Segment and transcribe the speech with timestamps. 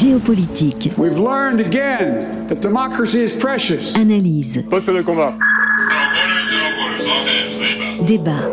[0.00, 0.92] Géopolitique.
[0.96, 3.94] We've learned again that democracy is precious.
[3.94, 4.62] Analyse.
[4.70, 5.34] Poste de combat.
[8.06, 8.48] Débat.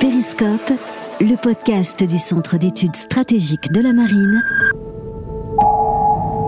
[0.00, 0.72] Périscope,
[1.20, 4.42] le podcast du Centre d'études stratégiques de la marine.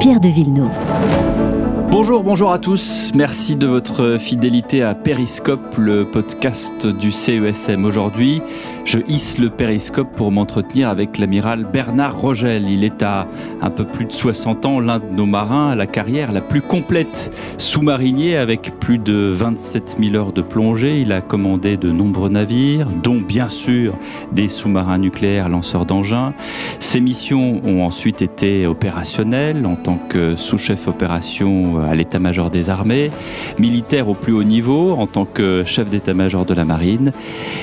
[0.01, 1.66] Pierre de Villeneuve.
[1.99, 3.11] Bonjour, bonjour à tous.
[3.15, 7.87] Merci de votre fidélité à Périscope, le podcast du CESM.
[7.87, 8.43] Aujourd'hui,
[8.85, 12.69] je hisse le périscope pour m'entretenir avec l'amiral Bernard Rogel.
[12.69, 13.27] Il est à
[13.63, 16.61] un peu plus de 60 ans l'un de nos marins à la carrière la plus
[16.61, 17.35] complète.
[17.57, 22.89] Sous-marinier avec plus de 27 000 heures de plongée, il a commandé de nombreux navires,
[23.03, 23.95] dont bien sûr
[24.33, 26.35] des sous-marins nucléaires lanceurs d'engins.
[26.79, 33.11] Ses missions ont ensuite été opérationnelles en tant que sous-chef opération à l'état-major des armées,
[33.59, 37.13] militaire au plus haut niveau en tant que chef d'état-major de la marine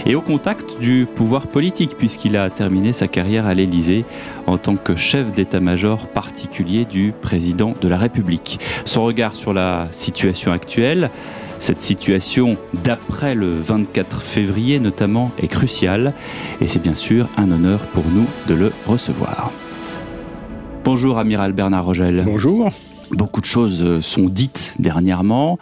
[0.06, 4.06] et au contact du pouvoir politique puisqu'il a terminé sa carrière à l'Élysée
[4.48, 8.60] en tant que chef d'état-major particulier du président de la République.
[8.86, 11.10] Son regard sur la situation actuelle
[11.64, 16.12] cette situation, d'après le 24 février notamment, est cruciale
[16.60, 19.50] et c'est bien sûr un honneur pour nous de le recevoir.
[20.84, 22.24] Bonjour Amiral Bernard Rogel.
[22.26, 22.70] Bonjour.
[23.14, 25.60] Beaucoup de choses sont dites dernièrement.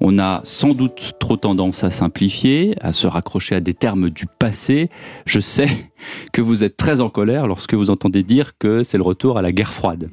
[0.00, 4.26] On a sans doute trop tendance à simplifier, à se raccrocher à des termes du
[4.26, 4.90] passé.
[5.24, 5.68] Je sais
[6.32, 9.42] que vous êtes très en colère lorsque vous entendez dire que c'est le retour à
[9.42, 10.10] la guerre froide.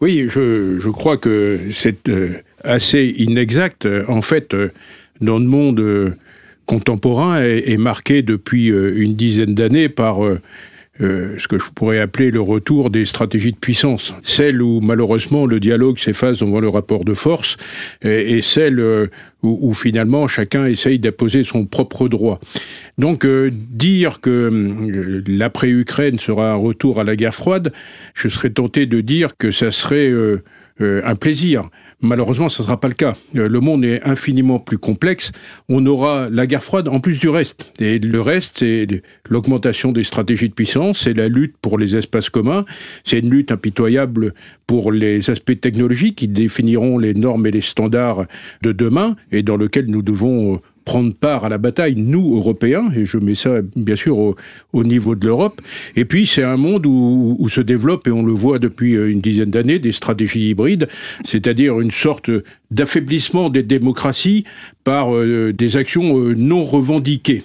[0.00, 3.86] Oui, je, crois que c'est euh, assez inexact.
[4.08, 4.70] En fait, euh,
[5.20, 6.16] dans le monde euh,
[6.66, 10.20] contemporain est marqué depuis une dizaine d'années par
[11.00, 14.14] euh, ce que je pourrais appeler le retour des stratégies de puissance.
[14.22, 17.56] Celle où malheureusement le dialogue s'efface devant le rapport de force
[18.02, 19.08] et, et celle euh,
[19.42, 22.38] où, où, finalement chacun essaye d'apposer son propre droit.
[22.96, 27.72] Donc euh, dire que euh, l'après-Ukraine sera un retour à la guerre froide,
[28.14, 30.42] je serais tenté de dire que ça serait euh,
[30.80, 31.68] un plaisir.
[32.04, 33.14] Malheureusement, ce ne sera pas le cas.
[33.32, 35.32] Le monde est infiniment plus complexe.
[35.70, 37.72] On aura la guerre froide en plus du reste.
[37.80, 38.86] Et le reste, c'est
[39.30, 42.66] l'augmentation des stratégies de puissance, c'est la lutte pour les espaces communs,
[43.04, 44.34] c'est une lutte impitoyable
[44.66, 48.26] pour les aspects technologiques qui définiront les normes et les standards
[48.60, 53.04] de demain et dans lequel nous devons prendre part à la bataille, nous, Européens, et
[53.04, 54.36] je mets ça bien sûr au,
[54.72, 55.60] au niveau de l'Europe.
[55.96, 59.20] Et puis c'est un monde où, où, se développe, et on le voit depuis une
[59.20, 60.88] dizaine d'années, des stratégies hybrides,
[61.24, 62.30] c'est-à-dire une sorte
[62.74, 64.44] d'affaiblissement des démocraties
[64.82, 67.42] par euh, des actions euh, non revendiquées.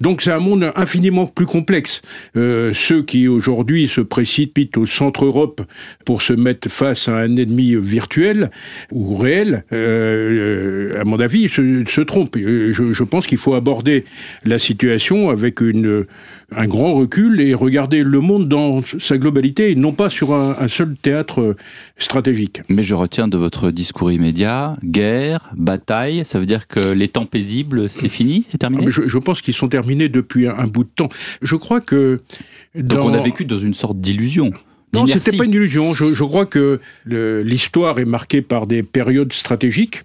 [0.00, 2.02] Donc c'est un monde infiniment plus complexe.
[2.36, 5.62] Euh, ceux qui aujourd'hui se précipitent au centre Europe
[6.04, 8.50] pour se mettre face à un ennemi virtuel
[8.90, 12.36] ou réel, à mon avis, se, trompent.
[12.36, 14.04] Je, pense qu'il faut aborder
[14.44, 19.92] la situation avec un grand recul et regarder le monde dans sa globalité et non
[19.92, 21.56] pas sur un seul théâtre
[22.02, 22.62] stratégique.
[22.68, 27.26] Mais je retiens de votre discours immédiat, guerre, bataille, ça veut dire que les temps
[27.26, 28.84] paisibles, c'est fini, c'est terminé?
[28.86, 31.08] Ah, je, je, pense qu'ils sont terminés depuis un, un, bout de temps.
[31.40, 32.20] Je crois que...
[32.74, 32.96] Dans...
[32.96, 34.52] Donc on a vécu dans une sorte d'illusion
[34.94, 35.94] non, c'était pas une illusion.
[35.94, 40.02] Je, je crois que l'histoire est marquée par des périodes stratégiques.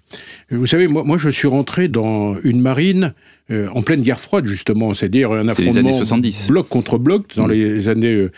[0.50, 3.12] Vous savez, moi, moi je suis rentré dans une marine
[3.50, 6.00] euh, en pleine guerre froide, justement, c'est-à-dire un affrontement
[6.48, 7.52] bloc contre bloc dans mmh.
[7.52, 8.30] les années, euh,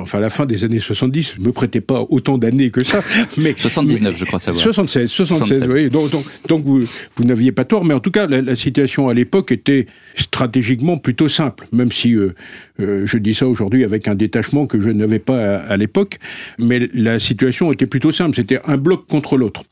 [0.00, 3.00] enfin la fin des années 70, je me prêtais pas autant d'années que ça,
[3.38, 4.62] mais 79, je crois savoir.
[4.62, 5.74] 76, 76, 76.
[5.74, 5.90] oui.
[5.90, 6.84] Donc, donc, donc vous,
[7.16, 9.86] vous n'aviez pas tort, mais en tout cas, la, la situation à l'époque était
[10.16, 12.34] stratégiquement plutôt simple, même si euh,
[12.80, 16.18] euh, je dis ça aujourd'hui avec un détachement que je n'avais pas à, à l'époque,
[16.58, 19.64] mais la situation était plutôt simple, c'était un bloc contre l'autre.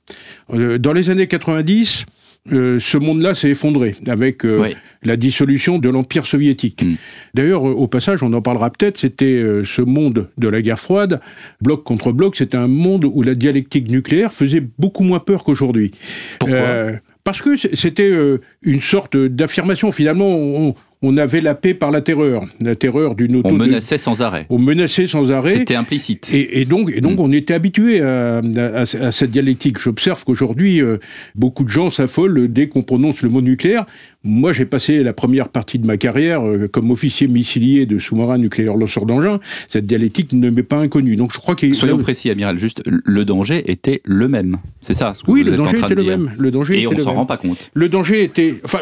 [0.53, 2.07] Euh, dans les années 90,
[2.53, 6.83] euh, ce monde-là s'est effondré avec euh, la dissolution de l'Empire soviétique.
[6.83, 6.95] Mm.
[7.35, 11.21] D'ailleurs, au passage, on en parlera peut-être, c'était euh, ce monde de la guerre froide,
[11.61, 15.91] bloc contre bloc, c'était un monde où la dialectique nucléaire faisait beaucoup moins peur qu'aujourd'hui.
[16.39, 16.93] Pourquoi?
[17.23, 18.13] Parce que c'était
[18.63, 19.91] une sorte d'affirmation.
[19.91, 23.49] Finalement, on, on avait la paix par la terreur, la terreur d'une auto.
[23.49, 24.45] On menaçait sans arrêt.
[24.51, 25.53] On menaçait sans arrêt.
[25.53, 26.31] C'était implicite.
[26.35, 27.23] Et, et, donc, et donc mmh.
[27.23, 29.79] on était habitué à, à, à, cette dialectique.
[29.79, 30.99] J'observe qu'aujourd'hui, euh,
[31.35, 33.87] beaucoup de gens s'affolent dès qu'on prononce le mot nucléaire.
[34.25, 38.37] Moi, j'ai passé la première partie de ma carrière euh, comme officier missilier de sous-marin
[38.37, 39.41] nucléaire lanceur d'engins.
[39.69, 41.17] Cette dialectique ne m'est pas inconnue.
[41.17, 42.59] Donc, je crois qu'il soyons précis, amiral.
[42.59, 44.59] Juste, le danger était le même.
[44.83, 45.15] C'est ça.
[45.15, 46.19] Ce que oui, vous le êtes danger en train était de le dire.
[46.19, 46.35] même.
[46.37, 47.71] Le danger et on s'en rend pas compte.
[47.73, 48.81] Le danger était, enfin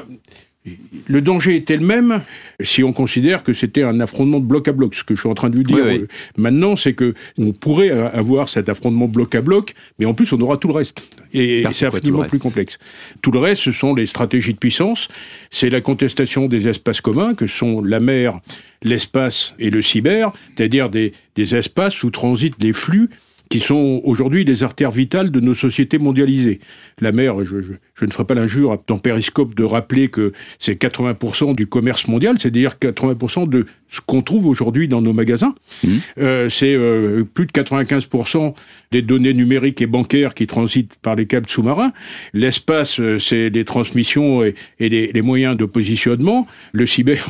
[1.07, 2.23] le danger était le même
[2.63, 4.95] si on considère que c'était un affrontement de bloc à bloc.
[4.95, 6.07] Ce que je suis en train de vous dire oui, oui.
[6.37, 10.41] maintenant, c'est que on pourrait avoir cet affrontement bloc à bloc, mais en plus on
[10.41, 11.03] aura tout le reste.
[11.33, 12.79] Et c'est infiniment plus complexe.
[13.23, 15.09] Tout le reste, ce sont les stratégies de puissance,
[15.51, 18.41] c'est la contestation des espaces communs que sont la mer,
[18.83, 23.11] l'espace et le cyber, c'est-à-dire des, des espaces où transitent les flux
[23.49, 26.61] qui sont aujourd'hui les artères vitales de nos sociétés mondialisées.
[27.01, 31.55] La mer, je, je, ne ferai pas l'injure dans Périscope de rappeler que c'est 80%
[31.55, 35.55] du commerce mondial, c'est-à-dire 80% de ce qu'on trouve aujourd'hui dans nos magasins.
[35.83, 35.89] Mmh.
[36.19, 38.55] Euh, c'est euh, plus de 95%
[38.93, 41.93] des données numériques et bancaires qui transitent par les câbles sous-marins.
[42.35, 46.47] L'espace, euh, c'est les transmissions et, et les, les, moyens de positionnement.
[46.73, 47.27] Le cyber,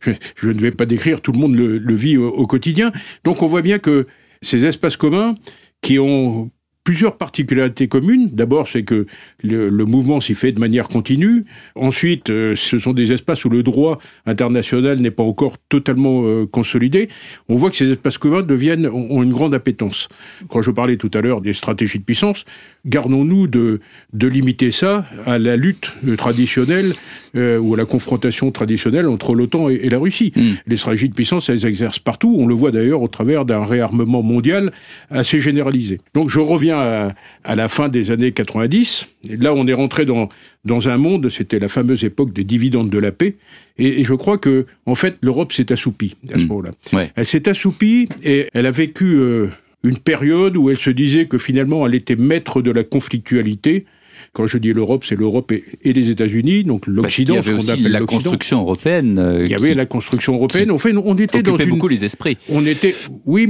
[0.36, 2.92] je, ne vais pas décrire, tout le monde le, le vit au, au quotidien.
[3.24, 4.06] Donc on voit bien que
[4.42, 5.34] ces espaces communs
[5.80, 6.50] qui ont
[6.84, 8.30] plusieurs particularités communes.
[8.32, 9.06] D'abord, c'est que
[9.42, 11.44] le, mouvement s'y fait de manière continue.
[11.74, 16.46] Ensuite, euh, ce sont des espaces où le droit international n'est pas encore totalement euh,
[16.46, 17.08] consolidé.
[17.48, 20.08] On voit que ces espaces communs deviennent ont une grande appétence.
[20.48, 22.44] Quand je parlais tout à l'heure des stratégies de puissance,
[22.86, 23.80] gardons-nous de,
[24.12, 26.92] de limiter ça à la lutte traditionnelle
[27.36, 30.32] euh, ou à la confrontation traditionnelle entre l'OTAN et, et, la Russie.
[30.34, 30.50] Mm.
[30.66, 32.34] Les stratégies de puissance, elles exercent partout.
[32.38, 34.72] On le voit d'ailleurs au travers d'un réarmement mondial
[35.10, 36.00] assez généralisé.
[36.14, 37.12] Donc je reviens à,
[37.44, 39.08] à la fin des années 90.
[39.28, 40.28] Et là, on est rentré dans,
[40.64, 43.36] dans un monde, c'était la fameuse époque des dividendes de la paix.
[43.78, 46.48] Et, et je crois que, en fait, l'Europe s'est assoupie à ce mmh.
[46.48, 46.70] moment-là.
[46.92, 47.10] Ouais.
[47.14, 49.50] Elle s'est assoupie et elle a vécu euh,
[49.82, 53.86] une période où elle se disait que finalement, elle était maître de la conflictualité.
[54.32, 57.90] Quand je dis l'Europe, c'est l'Europe et, et, les États-Unis, donc l'Occident, ce qu'on appelle
[57.90, 59.18] la construction européenne.
[59.18, 60.70] Euh, il y avait la construction européenne.
[60.70, 61.70] En fait, on était dans une...
[61.70, 62.36] beaucoup les esprits.
[62.50, 62.94] On était,
[63.24, 63.48] oui,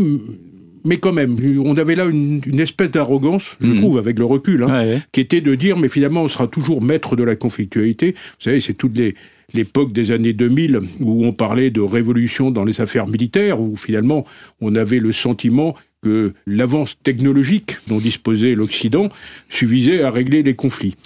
[0.84, 3.76] mais quand même, on avait là une, une espèce d'arrogance, je mmh.
[3.78, 5.00] trouve, avec le recul, hein, ouais, ouais.
[5.12, 8.12] qui était de dire, mais finalement, on sera toujours maître de la conflictualité.
[8.12, 9.14] Vous savez, c'est toutes les
[9.54, 14.24] l'époque des années 2000 où on parlait de révolution dans les affaires militaires, où finalement
[14.60, 19.08] on avait le sentiment que l'avance technologique dont disposait l'Occident
[19.49, 20.97] suffisait à régler les conflits.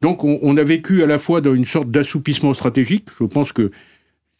[0.00, 3.06] Donc on, a vécu à la fois dans une sorte d'assoupissement stratégique.
[3.20, 3.70] Je pense que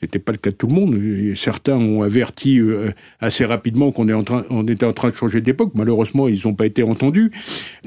[0.02, 1.36] n'était pas le cas de tout le monde.
[1.36, 4.08] Certains ont averti euh, assez rapidement qu'on
[4.50, 5.70] on était en train de changer d'époque.
[5.74, 7.30] Malheureusement, ils n'ont pas été entendus.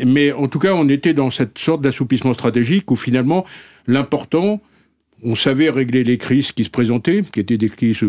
[0.03, 3.45] Mais en tout cas, on était dans cette sorte d'assouplissement stratégique où finalement,
[3.87, 4.61] l'important,
[5.25, 8.03] on savait régler les crises qui se présentaient, qui étaient des crises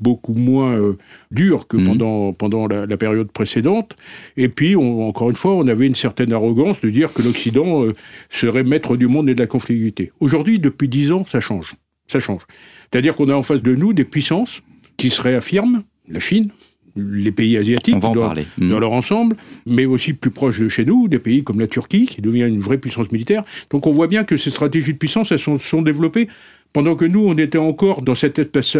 [0.00, 0.98] beaucoup moins euh,
[1.30, 1.84] dures que mmh.
[1.84, 3.96] pendant, pendant la, la, période précédente.
[4.36, 7.84] Et puis, on, encore une fois, on avait une certaine arrogance de dire que l'Occident
[7.84, 7.92] euh,
[8.30, 10.12] serait maître du monde et de la conflictualité.
[10.18, 11.76] Aujourd'hui, depuis dix ans, ça change.
[12.08, 12.42] Ça change.
[12.90, 14.62] C'est-à-dire qu'on a en face de nous des puissances
[14.96, 16.50] qui se réaffirment, la Chine,
[16.96, 18.68] les pays asiatiques dans, mmh.
[18.68, 19.36] dans, leur ensemble,
[19.66, 22.58] mais aussi plus proches de chez nous, des pays comme la Turquie, qui devient une
[22.58, 23.44] vraie puissance militaire.
[23.70, 26.28] Donc on voit bien que ces stratégies de puissance, elles sont, sont développées
[26.76, 28.76] pendant que nous, on était encore dans cette espèce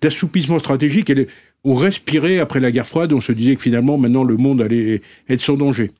[0.00, 1.12] d'assoupissement stratégique.
[1.64, 5.02] On respirait après la guerre froide, on se disait que finalement, maintenant, le monde allait
[5.28, 5.90] être sans danger.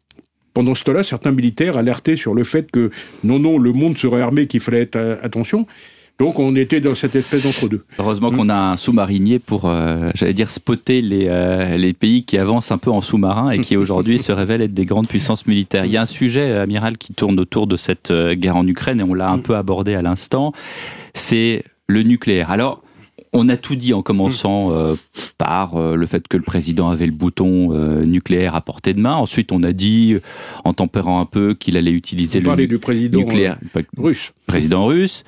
[0.55, 2.91] Pendant ce temps-là, certains militaires alertaient sur le fait que
[3.25, 5.67] non, non, le monde serait armé, qu'il fallait être euh, attention.
[6.19, 7.85] Donc on était dans cette espèce d'entre-deux.
[7.99, 8.37] Heureusement mmh.
[8.37, 12.71] qu'on a un sous-marinier pour, euh, j'allais dire, spotter les, euh, les pays qui avancent
[12.71, 15.85] un peu en sous-marin et qui aujourd'hui se révèlent être des grandes puissances militaires.
[15.85, 19.01] Il y a un sujet, amiral, qui tourne autour de cette euh, guerre en Ukraine
[19.01, 19.43] et on l'a un mmh.
[19.43, 20.53] peu abordé à l'instant,
[21.15, 22.51] c'est le nucléaire.
[22.51, 22.82] Alors,
[23.33, 24.95] on a tout dit en commençant euh,
[25.39, 29.01] par euh, le fait que le président avait le bouton euh, nucléaire à portée de
[29.01, 29.15] main.
[29.15, 30.17] Ensuite, on a dit,
[30.65, 33.59] en tempérant un peu, qu'il allait utiliser le du président nucléaire
[33.97, 35.25] russe, président russe,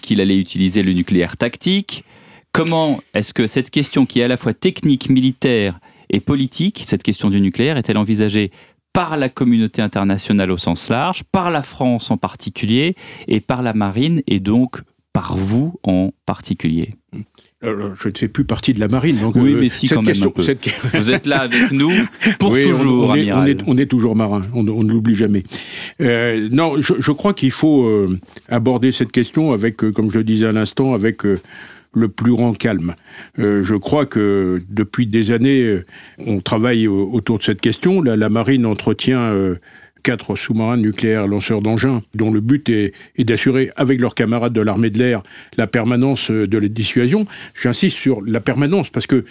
[0.00, 2.04] qu'il allait utiliser le nucléaire tactique.
[2.52, 7.02] Comment est-ce que cette question, qui est à la fois technique, militaire et politique, cette
[7.02, 8.52] question du nucléaire, est-elle envisagée
[8.92, 12.94] par la communauté internationale au sens large, par la France en particulier,
[13.26, 14.82] et par la marine, et donc
[15.14, 16.90] par vous en particulier
[17.62, 19.18] alors, je ne fais plus partie de la marine.
[19.20, 20.68] Donc, oui, euh, mais si, quand question, même cette...
[20.92, 21.90] Vous êtes là avec nous
[22.38, 25.14] pour oui, toujours, on, on, est, on, est, on, est, toujours marin, on, ne l'oublie
[25.14, 25.44] jamais.
[26.02, 28.18] Euh, non, je, je crois qu'il faut euh,
[28.50, 31.40] aborder cette question avec, euh, comme je le disais à l'instant, avec euh,
[31.94, 32.94] le plus grand calme.
[33.38, 35.80] Euh, je crois que depuis des années,
[36.18, 38.02] on travaille autour de cette question.
[38.02, 39.56] La, la marine entretient euh,
[40.04, 44.60] quatre sous-marins nucléaires lanceurs d'engins, dont le but est, est d'assurer, avec leurs camarades de
[44.60, 45.22] l'armée de l'air,
[45.56, 47.26] la permanence de la dissuasion.
[47.60, 49.24] J'insiste sur la permanence, parce que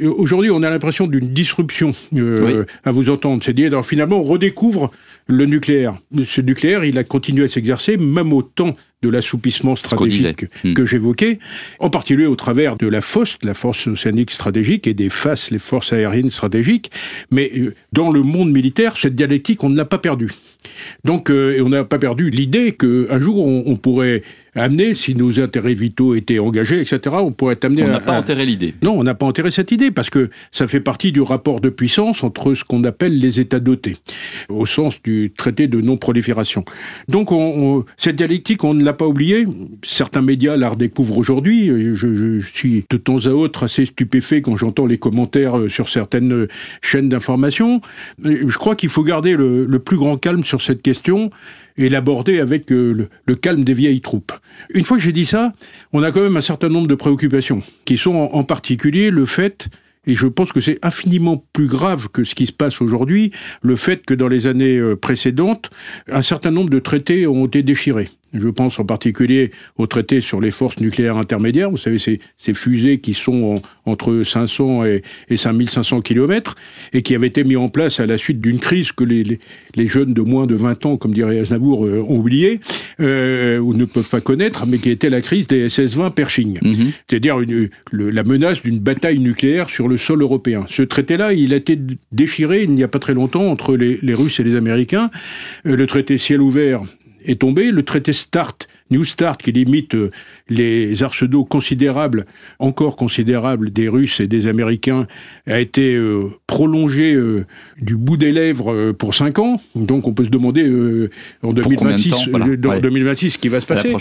[0.00, 2.66] aujourd'hui, on a l'impression d'une disruption euh, oui.
[2.84, 3.42] à vous entendre.
[3.42, 4.90] C'est-à-dire, finalement, on redécouvre
[5.26, 5.98] le nucléaire.
[6.24, 10.74] Ce nucléaire, il a continué à s'exercer, même au temps de l'assoupissement stratégique mmh.
[10.74, 11.38] que j'évoquais,
[11.78, 15.58] en particulier au travers de la FOST, la force océanique stratégique, et des FAS, les
[15.58, 16.90] forces aériennes stratégiques.
[17.30, 20.30] Mais euh, dans le monde militaire, cette dialectique, on ne l'a pas perdue.
[21.04, 24.22] Donc, euh, on n'a pas perdu l'idée qu'un jour, on, on pourrait
[24.54, 27.92] amené, si nos intérêts vitaux étaient engagés, etc., on pourrait être amené On à...
[27.92, 28.74] n'a pas enterré l'idée.
[28.82, 31.68] Non, on n'a pas enterré cette idée parce que ça fait partie du rapport de
[31.68, 33.96] puissance entre ce qu'on appelle les États dotés,
[34.48, 36.64] au sens du traité de non-prolifération.
[37.08, 37.36] Donc, on,
[37.78, 39.46] on- cette dialectique, on ne l'a pas oubliée.
[39.82, 41.66] Certains médias la redécouvrent aujourd'hui.
[41.94, 46.46] Je, je suis de temps à autre assez stupéfait quand j'entends les commentaires sur certaines
[46.82, 47.80] chaînes d'information.
[48.24, 51.30] Je crois qu'il faut garder le, le plus grand calme sur cette question
[51.76, 54.32] et l'aborder avec euh, le, calme des vieilles troupes.
[54.70, 55.52] Une fois que j'ai dit ça,
[55.92, 59.24] on a quand même un certain nombre de préoccupations, qui sont en, en particulier le
[59.24, 59.68] fait,
[60.06, 63.76] et je pense que c'est infiniment plus grave que ce qui se passe aujourd'hui, le
[63.76, 65.70] fait que dans les années euh, précédentes,
[66.10, 68.08] un certain nombre de traités ont été déchirés.
[68.32, 72.54] Je pense en particulier au traité sur les forces nucléaires intermédiaires, vous savez, ces, ces
[72.54, 73.56] fusées qui sont
[73.86, 76.54] en- entre 500 et, et 5500 kilomètres,
[76.92, 79.40] et qui avaient été mis en place à la suite d'une crise que les, les,
[79.76, 82.60] les jeunes de moins de 20 ans, comme dirait Aznavour, euh, ont oublié,
[83.00, 86.58] euh, ou ne peuvent pas connaître, mais qui était la crise des SS-20 Pershing.
[86.62, 86.92] Mhm.
[87.08, 87.36] C'est-à-dire
[87.92, 90.64] la menace d'une bataille nucléaire sur le sol européen.
[90.68, 91.78] Ce traité-là, il a été
[92.12, 95.10] déchiré il n'y a pas très longtemps entre les, les Russes et les Américains.
[95.66, 96.82] Euh, le traité ciel ouvert
[97.24, 97.70] est tombé.
[97.70, 98.56] Le traité START,
[98.90, 100.10] New START, qui limite euh,
[100.48, 102.26] les arsenaux considérables,
[102.58, 105.06] encore considérables, des Russes et des Américains,
[105.46, 107.46] a été euh, prolongé euh,
[107.80, 109.60] du bout des lèvres euh, pour cinq ans.
[109.74, 110.64] Donc on peut se demander
[111.42, 112.46] en combien de 2026, temps, voilà.
[112.46, 112.80] euh, dans Ouais.
[112.80, 113.94] 2026 ce qui va se passer.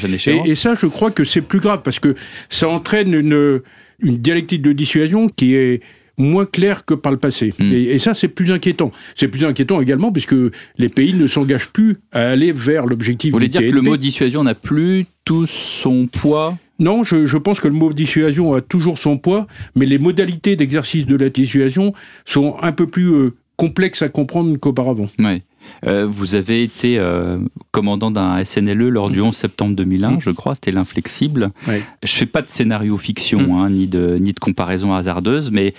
[0.46, 2.16] et ça, je crois que c'est plus grave parce que
[2.50, 3.62] ça entraîne une,
[4.02, 5.82] une dialectique de dissuasion qui est
[6.20, 7.54] moins claire que par le passé.
[7.58, 7.72] Mm.
[7.72, 8.92] Et, et ça, c'est plus inquiétant.
[9.16, 10.36] C'est plus inquiétant également puisque
[10.78, 13.98] les pays ne s'engagent plus à aller vers l'objectif Vous voulez dire que le mot
[13.98, 16.58] dissuasion n'a plus tout son poids?
[16.78, 20.56] Non, je, je pense que le mot dissuasion a toujours son poids, mais les modalités
[20.56, 21.94] d'exercice de la dissuasion
[22.26, 25.10] sont un peu plus euh, complexes à comprendre qu'auparavant.
[25.86, 27.38] Euh, vous avez été euh,
[27.72, 30.22] commandant d'un SNLE lors du 11 septembre 2001, Mm.
[30.22, 31.52] je crois, c'était l'inflexible.
[31.68, 33.52] Je fais pas de scénario fiction, Mm.
[33.52, 35.74] hein, ni, de, ni de comparaison hasardeuse, mais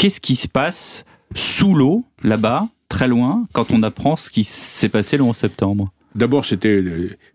[0.00, 1.04] qu'est-ce qui se passe
[1.34, 5.92] sous l'eau, là-bas, très loin, quand on apprend ce qui s'est passé le 11 septembre?
[6.14, 6.80] D'abord, c'était,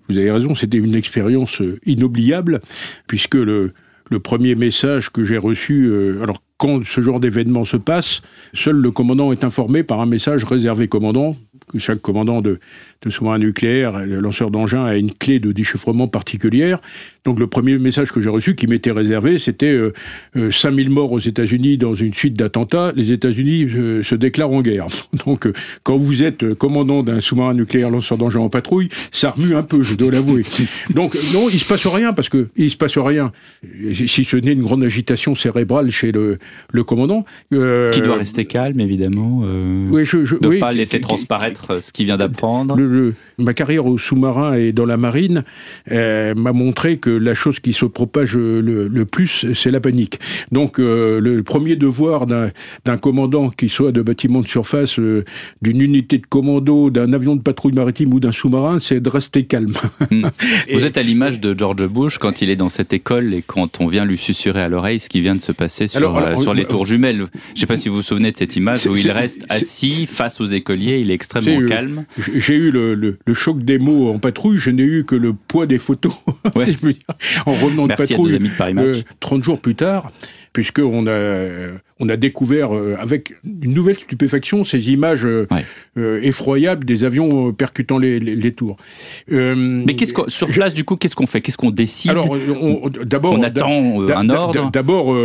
[0.09, 2.61] vous avez raison, c'était une expérience euh, inoubliable,
[3.05, 3.73] puisque le,
[4.09, 8.21] le premier message que j'ai reçu, euh, alors quand ce genre d'événement se passe,
[8.53, 11.35] seul le commandant est informé par un message réservé commandant,
[11.71, 12.59] que chaque commandant de,
[13.03, 16.79] de sous-marin nucléaire, le lanceur d'engin a une clé de déchiffrement particulière.
[17.25, 19.93] Donc le premier message que j'ai reçu qui m'était réservé, c'était euh,
[20.37, 24.61] euh, 5000 morts aux États-Unis dans une suite d'attentats, les États-Unis euh, se déclarent en
[24.61, 24.87] guerre.
[25.25, 29.31] Donc euh, quand vous êtes euh, commandant d'un sous-marin nucléaire lanceur d'engin en patrouille, ça
[29.31, 30.43] remue un peu, je dois l'avouer.
[30.91, 33.31] Donc non, il se passe rien parce que il se passe rien,
[33.93, 36.37] si ce n'est une grande agitation cérébrale chez le,
[36.71, 37.25] le commandant.
[37.53, 39.41] Euh, Qui doit rester calme, évidemment.
[39.43, 42.75] Euh, oui, je, je, ne oui, pas qui- laisser qui- transparaître ce qu'il vient d'apprendre.
[42.75, 45.43] le- le- ma carrière au sous-marin et dans la marine
[45.91, 50.19] euh, m'a montré que la chose qui se propage le, le plus, c'est la panique.
[50.51, 55.23] Donc, euh, le premier devoir d'un commandant, qui soit de bâtiment de surface, euh,
[55.61, 59.43] d'une unité de commando, d'un avion de patrouille maritime ou d'un sous-marin, c'est de rester
[59.45, 59.73] calme.
[60.11, 60.25] Mm.
[60.67, 63.41] Et- Vous êtes à l'image de George Bush quand il est dans cette école et
[63.45, 66.17] quand on vient lui susurrer à l'oreille ce qui vient de se passer sur, Alors,
[66.17, 67.15] alors, euh, sur les tours jumelles.
[67.15, 70.05] Je ne sais pas si vous vous souvenez de cette image où il reste assis
[70.05, 72.05] face aux écoliers, il est extrêmement euh, calme.
[72.35, 75.33] J'ai eu le, le- le choc des mots en patrouille, je n'ai eu que le
[75.33, 76.13] poids des photos,
[76.55, 76.65] Ouais.
[76.65, 77.01] si je peux dire,
[77.45, 78.31] en revenant Merci de à patrouille.
[78.31, 78.85] nos amis de Paris Match.
[78.85, 80.11] euh, 30 jours plus tard,
[80.53, 81.47] puisqu'on a,
[81.99, 86.19] on a découvert euh, avec une nouvelle stupéfaction ces images euh, Ouais.
[86.27, 88.77] effroyables des avions percutant les, les- les tours.
[89.31, 91.41] Euh, Mais qu'est-ce qu'on, sur place, du coup, qu'est-ce qu'on fait?
[91.41, 92.11] Qu'est-ce qu'on décide?
[92.11, 92.29] Alors,
[92.61, 94.69] on, d'abord, On attend un ordre?
[94.71, 95.15] D'abord,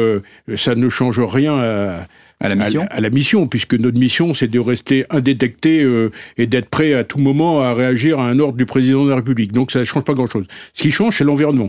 [0.57, 2.07] ça ne change rien à,
[2.41, 6.47] à la mission à, la mission, puisque notre mission, c'est de rester indétecté euh, et
[6.47, 9.53] d'être prêt à tout moment à réagir à un ordre du président de la République.
[9.53, 10.47] Donc ça ne change pas grand-chose.
[10.75, 11.69] Ce qui change, c'est l'environnement.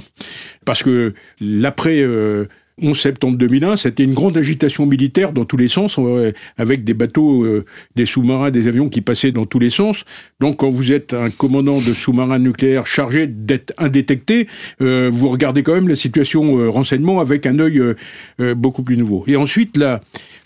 [0.65, 2.01] Parce que l'après...
[2.01, 2.45] euh,
[2.81, 6.93] 11 septembre 2001, c'était une grande agitation militaire dans tous les sens, euh, avec des
[6.93, 10.05] bateaux, euh, des sous-marins, des avions qui passaient dans tous les sens.
[10.39, 14.47] Donc, quand vous êtes un commandant de sous-marin nucléaire chargé d'être indétecté,
[14.81, 17.95] euh, vous regardez quand même la situation euh, renseignement avec un œil euh,
[18.39, 19.23] euh, beaucoup plus nouveau.
[19.27, 20.01] Et ensuite, la,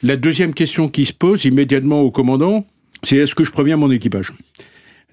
[0.05, 2.67] la deuxième question qui se pose immédiatement au commandant,
[3.01, 4.33] c'est est-ce que je préviens mon équipage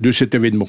[0.01, 0.69] de cet événement?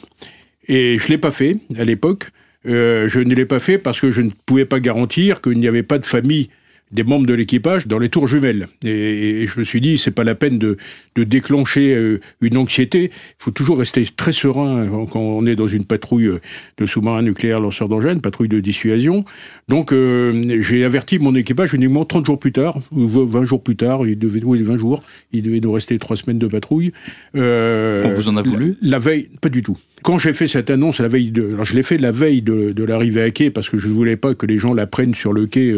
[0.70, 2.30] Et je l'ai pas fait à l'époque.
[2.66, 5.68] Euh, je ne l'ai pas fait parce que je ne pouvais pas garantir qu'il n'y
[5.68, 6.48] avait pas de famille
[6.94, 8.68] des membres de l'équipage dans les tours jumelles.
[8.86, 10.78] Et, je me suis dit, c'est pas la peine de,
[11.16, 13.12] de déclencher euh, une anxiété.
[13.14, 16.30] Il faut toujours rester très serein quand on est dans une patrouille
[16.78, 19.26] de sous-marins nucléaires lanceurs d'engins, patrouille de dissuasion.
[19.68, 23.76] Donc, euh, j'ai averti mon équipage uniquement 30 jours plus tard, ou 20 jours plus
[23.76, 25.00] tard, il devait, oui, 20 jours,
[25.32, 26.92] il devait nous rester 3 semaines de patrouille.
[27.36, 28.76] Euh, on vous en a voulu?
[28.82, 29.78] la, veille, pas du tout.
[30.04, 32.72] Quand j'ai fait cette annonce, la veille de, alors je l'ai fait la veille de,
[32.72, 35.16] de l'arrivée à quai, parce que je ne voulais pas que les gens la prennent
[35.16, 35.74] sur le quai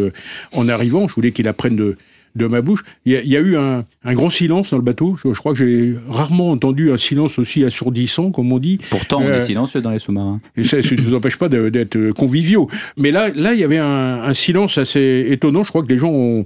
[0.52, 1.98] en arrivant, je voulais qu'ils la prennent de
[2.36, 2.84] de ma bouche.
[3.06, 5.16] Il y a, eu un, grand silence dans le bateau.
[5.24, 8.80] Je, crois que j'ai rarement entendu un silence aussi assourdissant, comme on dit.
[8.90, 10.42] Pourtant, on est euh, silencieux dans les sous-marins.
[10.64, 12.70] Ça ne nous empêche pas d'être conviviaux.
[12.98, 15.64] Mais là, là, il y avait un, silence assez étonnant.
[15.64, 16.46] Je crois que les gens ont,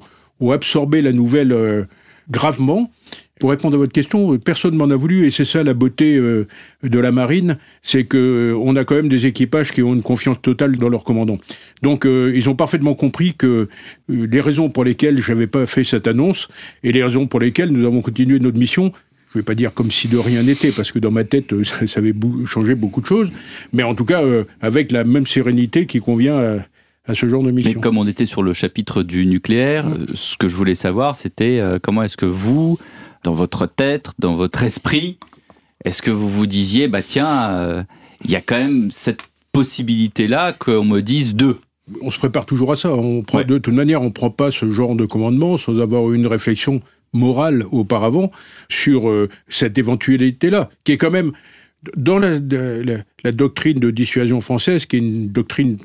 [0.51, 1.83] absorbé la nouvelle euh,
[2.29, 2.91] gravement.
[3.39, 6.45] Pour répondre à votre question, personne m'en a voulu et c'est ça la beauté euh,
[6.83, 8.17] de la marine, c'est que
[8.51, 11.39] euh, on a quand même des équipages qui ont une confiance totale dans leurs commandants.
[11.81, 13.69] Donc euh, ils ont parfaitement compris que
[14.09, 16.49] les raisons pour lesquelles j'avais pas fait cette annonce
[16.83, 18.91] et les raisons pour lesquelles nous avons continué notre mission,
[19.31, 21.53] je ne vais pas dire comme si de rien n'était, parce que dans ma tête,
[21.63, 22.13] ça, avait
[22.45, 23.31] changé beaucoup de choses,
[23.71, 24.21] mais en tout cas
[24.59, 26.65] avec la même sérénité qui convient
[27.07, 27.71] à, ce genre de mission.
[27.73, 31.61] Mais comme on était sur le chapitre du nucléaire, ce que je voulais savoir, c'était
[31.81, 32.77] comment est-ce que vous,
[33.23, 35.17] dans votre tête, dans votre esprit,
[35.85, 37.83] est-ce que vous vous disiez, bah tiens, euh,
[38.23, 41.59] il y a quand même cette possibilité-là qu'on me dise deux?
[42.01, 42.93] On se prépare toujours à ça.
[42.93, 46.11] On prend, De toute manière, on ne prend pas ce genre de commandement sans avoir
[46.11, 46.81] une réflexion
[47.13, 48.31] morale auparavant
[48.69, 51.31] sur euh, cette éventualité-là, qui est quand même
[51.95, 52.39] dans la,
[53.31, 55.77] doctrine de dissuasion française, qui est une doctrine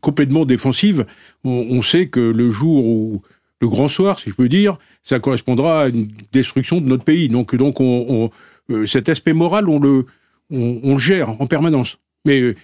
[0.00, 1.06] complètement défensive,
[1.42, 3.22] on sait que le jour où
[3.60, 4.78] le grand soir, si je peux dire,
[5.08, 7.28] ça correspondra à une destruction de notre pays.
[7.28, 8.30] Donc, donc on,
[8.70, 10.04] euh, cet aspect moral, on le,
[10.50, 11.98] on, le gère en permanence.
[12.26, 12.54] Mais euh,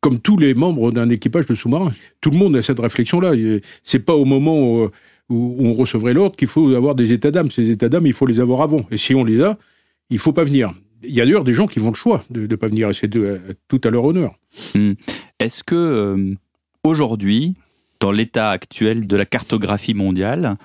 [0.00, 1.92] comme tous les membres d'un équipage de sous-marin,
[2.22, 3.32] tout le monde a cette réflexion-là.
[3.82, 4.90] C'est pas au moment où,
[5.28, 7.50] on recevrait l'ordre qu'il faut avoir des états d'âme.
[7.50, 8.86] Ces états d'âme, il faut les avoir avant.
[8.90, 9.58] Et si on les a,
[10.08, 10.74] il faut pas venir.
[11.04, 12.94] Il y a d'ailleurs des gens qui font le choix de ne pas venir, et
[12.94, 13.10] c'est
[13.68, 14.34] tout à leur honneur.
[14.74, 14.94] Hmm.
[15.38, 16.34] Est-ce que euh,
[16.82, 17.54] aujourd'hui,
[18.00, 20.56] dans l'état actuel de la cartographie mondiale,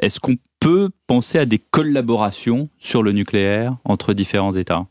[0.00, 4.86] est-ce qu'on peut penser à des collaborations sur le nucléaire entre différents États?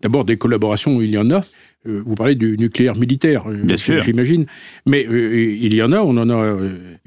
[0.00, 1.42] D'abord, des collaborations, il y en a.
[1.86, 4.02] Euh, vous parlez du nucléaire militaire, euh, Bien sûr.
[4.02, 4.46] j'imagine.
[4.86, 6.58] Mais euh, il y en a, on en a,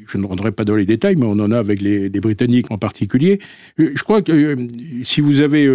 [0.08, 2.78] je ne rendrai pas dans les détails, mais on en a avec les, Britanniques en
[2.78, 3.40] particulier.
[3.78, 4.68] je crois que
[5.04, 5.70] si vous avez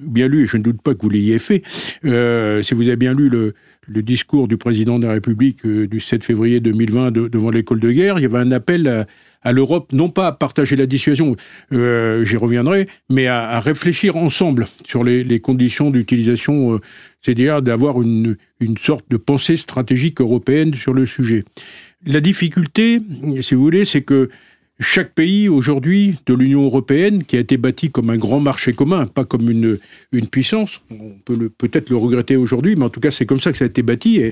[0.00, 1.62] bien lu, et je ne doute pas que vous l'ayez fait,
[2.02, 3.54] si vous avez bien lu le,
[3.92, 8.18] le discours du président de la République du 7 février 2020 devant l'école de guerre,
[8.18, 9.06] il y avait un appel à,
[9.42, 11.36] à l'Europe, non pas à partager la dissuasion,
[11.72, 16.78] euh, j'y reviendrai, mais à, réfléchir ensemble sur les, conditions d'utilisation, euh,
[17.22, 21.44] c'est-à-dire d'avoir une, une sorte de pensée stratégique européenne sur le sujet.
[22.06, 23.00] La difficulté,
[23.40, 24.30] si vous voulez, c'est que
[24.80, 29.06] chaque pays aujourd'hui de l'Union européenne, qui a été bâti comme un grand marché commun,
[29.06, 29.78] pas comme une,
[30.10, 33.52] une puissance, on peut peut-être le regretter aujourd'hui, mais en tout cas c'est comme ça
[33.52, 34.22] que ça a été bâti.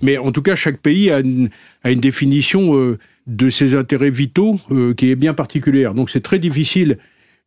[0.00, 1.50] Mais en tout cas, chaque pays a une,
[1.84, 5.92] définition euh, de ses intérêts vitaux euh, qui est bien particulière.
[5.92, 6.98] Donc c'est très difficile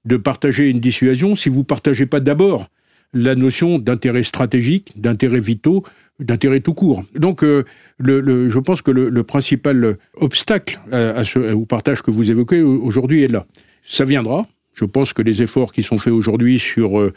[0.06, 2.70] de partager une dissuasion si vous partagez pas d'abord
[3.14, 5.84] la notion d'intérêt stratégique, d'intérêt vitaux,
[6.22, 7.04] d'intérêt tout court.
[7.16, 7.64] Donc, euh,
[8.00, 13.32] je pense que le, principal obstacle à, ce, au partage que vous évoquez aujourd'hui est
[13.32, 13.46] là.
[13.84, 14.46] Ça viendra.
[14.74, 17.14] Je pense que les efforts qui sont faits aujourd'hui sur euh,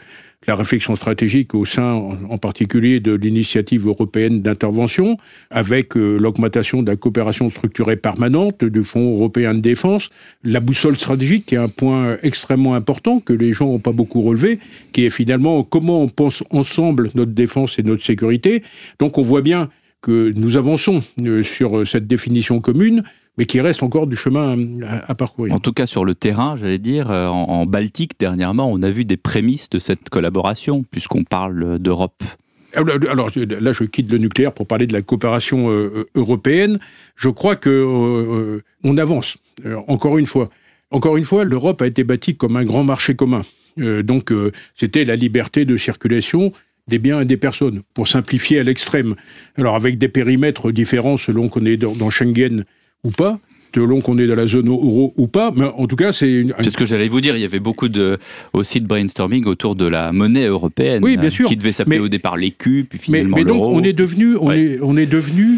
[0.47, 5.17] la réflexion stratégique au sein, en particulier, de l'initiative européenne d'intervention,
[5.49, 10.09] avec euh, l'augmentation de la coopération structurée permanente du Fonds européen de défense,
[10.43, 14.21] la boussole stratégique, qui est un point extrêmement important que les gens n'ont pas beaucoup
[14.21, 14.59] relevé,
[14.91, 18.63] qui est finalement comment on pense ensemble notre défense et notre sécurité.
[18.99, 19.69] Donc on voit bien
[20.01, 23.03] que nous avançons euh, sur cette définition commune
[23.37, 24.57] mais qui reste encore du chemin
[25.07, 25.53] à, parcourir.
[25.53, 29.05] En tout cas, sur le terrain, j'allais dire, euh, en, Baltique, dernièrement, on a vu
[29.05, 32.23] des prémices de cette collaboration, puisqu'on parle d'Europe.
[32.73, 36.79] Alors là, je quitte le nucléaire pour parler de la coopération euh, européenne.
[37.15, 39.37] Je crois que euh, on avance.
[39.87, 40.49] encore une fois,
[40.91, 43.41] encore une fois, l'Europe a été bâtie comme un grand marché commun.
[43.77, 44.31] donc,
[44.75, 46.51] c'était la liberté de circulation
[46.87, 49.15] des biens et des personnes, pour simplifier à l'extrême.
[49.57, 52.63] Alors, avec des périmètres différents selon qu'on est dans Schengen
[53.05, 53.39] ou pas,
[53.73, 56.45] selon qu'on est dans la zone euro ou pas, mais en tout cas, c'est...
[56.61, 58.17] C'est ce que j'allais vous dire, il y avait beaucoup de,
[58.53, 61.47] aussi de brainstorming autour de la monnaie européenne, oui, bien sûr.
[61.47, 64.51] qui devait s'appeler au départ l'écu, puis finalement Mais, mais donc, on est devenu, on
[64.51, 65.57] est, on est devenu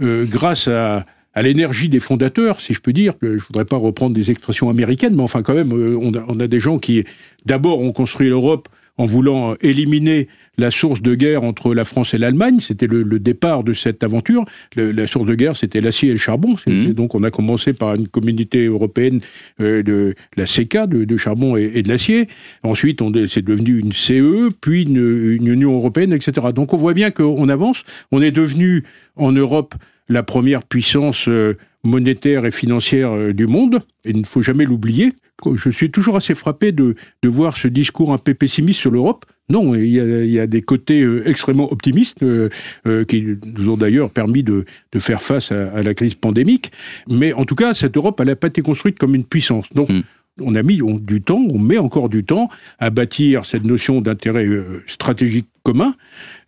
[0.00, 4.14] euh, grâce à, à l'énergie des fondateurs, si je peux dire, je voudrais pas reprendre
[4.14, 7.04] des expressions américaines, mais enfin quand même, euh, on, a, on a des gens qui,
[7.44, 10.28] d'abord, ont construit l'Europe en voulant éliminer
[10.58, 12.60] la source de guerre entre la France et l'Allemagne.
[12.60, 14.44] C'était le, départ de cette aventure.
[14.74, 16.56] la source de guerre, c'était l'acier et le charbon.
[16.66, 16.92] Mmh.
[16.92, 19.20] Donc on a commencé par une communauté européenne
[19.60, 22.28] euh, de la CK, de, charbon et, de l'acier.
[22.62, 26.48] Ensuite, c'est devenu une CE, puis une, Union européenne, etc.
[26.54, 27.84] Donc on voit bien qu'on avance.
[28.12, 28.84] On est devenu
[29.16, 29.74] en Europe
[30.08, 33.80] la première puissance euh, monétaire et financière euh, du monde.
[34.04, 35.12] Et il ne faut jamais l'oublier.
[35.54, 39.26] Je suis toujours assez frappé de, de voir ce discours un peu pessimiste sur l'Europe.
[39.48, 42.48] Non, il y, a, des côtés euh, extrêmement optimistes euh,
[42.86, 44.64] euh, qui nous ont d'ailleurs permis de,
[44.98, 46.72] faire face à, la crise pandémique.
[47.08, 49.66] Mais en tout cas, cette Europe, elle n'a pas été construite comme une puissance.
[49.72, 50.02] Donc, hmm.
[50.40, 52.48] on a mis du temps, on met encore du temps
[52.80, 54.48] à bâtir cette notion d'intérêt
[54.88, 55.94] stratégique commun,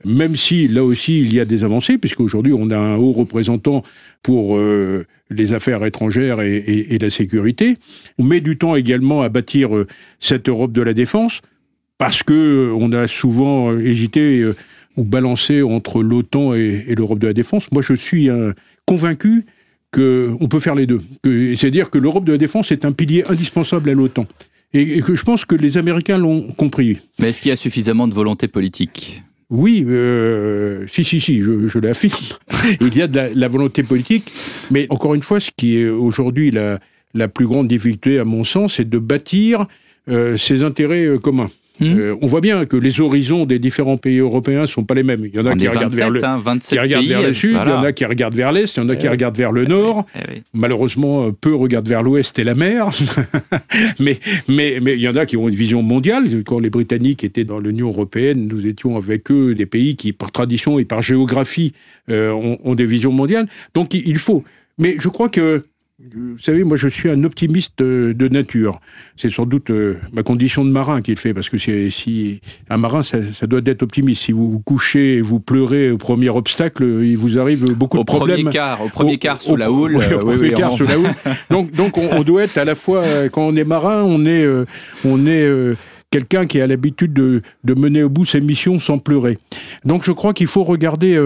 [0.04, 3.84] même si là aussi il y a des avancées, puisqu'aujourd'hui on a un haut représentant
[4.22, 4.58] pour
[5.30, 7.76] les affaires étrangères et, la sécurité.
[8.18, 9.70] On met du temps également à bâtir
[10.18, 11.42] cette Europe de la défense
[11.98, 14.56] parce que euh, on a souvent euh, hésité euh,
[14.96, 17.70] ou balancé entre l'OTAN et, l'Europe de la défense.
[17.70, 18.28] Moi, je suis
[18.84, 19.46] convaincu
[19.92, 21.00] qu'on peut faire les deux.
[21.56, 24.26] C'est-à-dire que l'Europe de la défense est un pilier indispensable à l'OTAN.
[24.74, 26.98] Et, que je pense que les Américains l'ont compris.
[27.20, 29.22] Mais est-ce qu'il y a suffisamment de volonté politique?
[29.50, 29.86] Oui,
[30.88, 32.14] si, si, si, je, je l'affirme.
[32.80, 34.32] Il y a de la, volonté politique,
[34.70, 36.80] mais encore une fois, ce qui est aujourd'hui la,
[37.14, 39.66] la plus grande difficulté, à mon sens, c'est de bâtir
[40.36, 41.50] ces intérêts communs.
[41.80, 41.98] Hmm.
[41.98, 45.24] Euh, on voit bien que les horizons des différents pays européens sont pas les mêmes.
[45.24, 47.68] Il y en a qui regardent, vers, le, hein, qui regardent vers le sud, il
[47.68, 49.52] y en a qui regardent vers l'est, il y en a qui eh regardent vers
[49.52, 50.06] le nord.
[50.16, 52.90] Eh Malheureusement, peu regardent vers l'ouest et la mer.
[54.00, 56.24] mais, mais, mais il y en a qui ont une vision mondiale.
[56.44, 60.32] Quand les Britanniques étaient dans l'Union européenne, nous étions avec eux des pays qui, par
[60.32, 61.74] tradition et par géographie,
[62.10, 63.46] euh, ont, ont, des visions mondiales.
[63.74, 64.44] Donc il faut.
[64.78, 65.64] Mais je crois que
[66.14, 68.80] vous savez, moi je suis un optimiste euh, de nature.
[69.16, 72.76] C'est sans doute euh, ma condition de marin qui le fait, parce que si un
[72.76, 74.22] marin, ça, doit être optimiste.
[74.22, 78.04] Si vous vous couchez et vous pleurez au premier obstacle, il vous arrive beaucoup de
[78.04, 78.36] problèmes.
[78.36, 79.96] Premier quart, au premier quart sous la houle.
[79.96, 81.10] au premier quart sous la houle.
[81.50, 84.46] Donc, donc on, doit être à la fois, euh, quand on est marin, on est,
[85.04, 85.74] on est
[86.12, 89.36] quelqu'un qui a l'habitude de, de, mener au bout ses missions sans pleurer.
[89.84, 91.20] Donc je crois qu'il faut regarder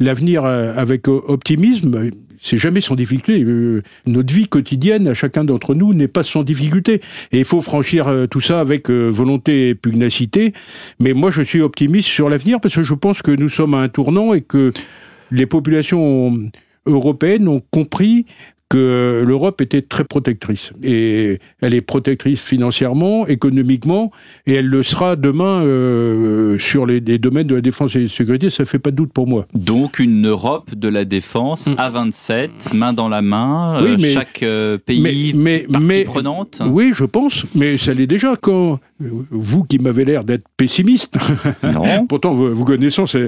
[0.00, 3.44] l'avenir avec optimisme c'est jamais sans difficulté.
[3.44, 7.00] Euh, notre vie quotidienne, à chacun d'entre nous, n'est pas sans difficulté.
[7.32, 10.54] Et il faut franchir euh, tout ça avec euh, volonté et pugnacité.
[10.98, 13.78] Mais moi, je suis optimiste sur l'avenir parce que je pense que nous sommes à
[13.78, 14.72] un tournant et que
[15.30, 16.38] les populations
[16.86, 18.26] européennes ont compris
[18.70, 20.72] que l'Europe était très protectrice.
[20.82, 24.12] Et elle est protectrice financièrement, économiquement,
[24.46, 28.08] et elle le sera demain euh, sur les, domaines de la défense et de la
[28.08, 29.46] sécurité, ça fait pas de doute pour moi.
[29.54, 31.74] Donc une Europe de la défense mm.
[31.78, 36.92] à 27, main dans la main, oui, euh, chaque euh, pays mais, mais, prenante Oui,
[36.94, 41.16] je pense, mais ça l'est déjà quand vous qui m'avez l'air d'être pessimiste,
[41.72, 42.06] non.
[42.08, 43.18] pourtant vous, connaissons, ça,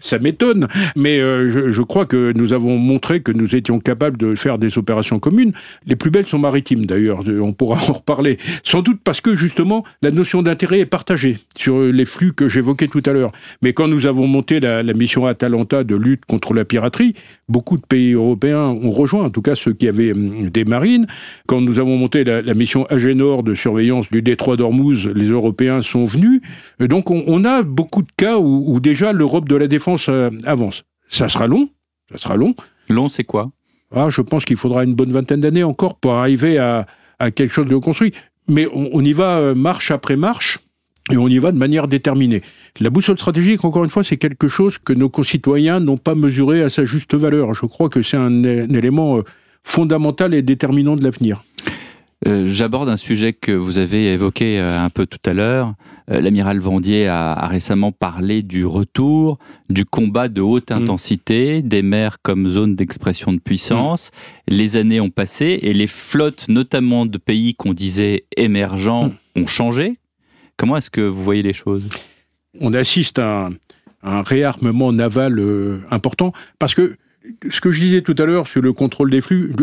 [0.00, 4.34] ça, m'étonne, mais je, je crois que nous avons montré que nous étions capables de
[4.34, 5.52] faire des opérations communes.
[5.86, 8.38] Les plus belles sont maritimes d'ailleurs, on pourra en reparler.
[8.62, 12.88] Sans doute parce que justement la notion d'intérêt est partagée sur les flux que j'évoquais
[12.88, 13.32] tout à l'heure.
[13.62, 17.14] Mais quand nous avons monté la, mission Atalanta de lutte contre la piraterie,
[17.50, 21.06] beaucoup de pays européens ont rejoint, en tout cas ceux qui avaient hum, des marines.
[21.46, 26.04] Quand nous avons monté la, mission Agénor de surveillance du détroit d'Ormuz, les Européens sont
[26.04, 26.40] venus.
[26.78, 30.84] Donc on, a beaucoup de cas où, où déjà l'Europe de la défense euh, avance.
[31.08, 31.68] Ça sera long,
[32.12, 32.54] ça sera long.
[32.88, 33.50] Long, c'est quoi?
[33.94, 36.86] Ah, je pense qu'il faudra une bonne vingtaine d'années encore pour arriver à,
[37.34, 38.12] quelque chose de construit.
[38.48, 40.58] Mais on, y va euh, marche après marche.
[41.10, 42.42] Et on y va de manière déterminée.
[42.80, 46.62] La boussole stratégique, encore une fois, c'est quelque chose que nos concitoyens n'ont pas mesuré
[46.62, 47.54] à sa juste valeur.
[47.54, 49.22] Je crois que c'est un, élément euh,
[49.62, 51.42] fondamental et déterminant de l'avenir.
[52.26, 55.74] Euh, j'aborde un sujet que vous avez évoqué euh, un peu tout à l'heure.
[56.08, 60.74] L'amiral Vendier a, récemment parlé du retour du combat de haute mm.
[60.74, 64.10] intensité, des mers comme zone d'expression de puissance.
[64.50, 64.54] Mm.
[64.54, 69.42] Les années ont passé et les flottes, notamment de pays qu'on disait émergents, mm.
[69.42, 70.00] ont changé.
[70.60, 71.88] Comment est-ce que vous voyez les choses?
[72.60, 73.48] On assiste à
[74.02, 75.40] un, réarmement naval
[75.90, 76.96] important parce que
[77.50, 79.54] ce que je disais tout à l'heure sur le contrôle des flux,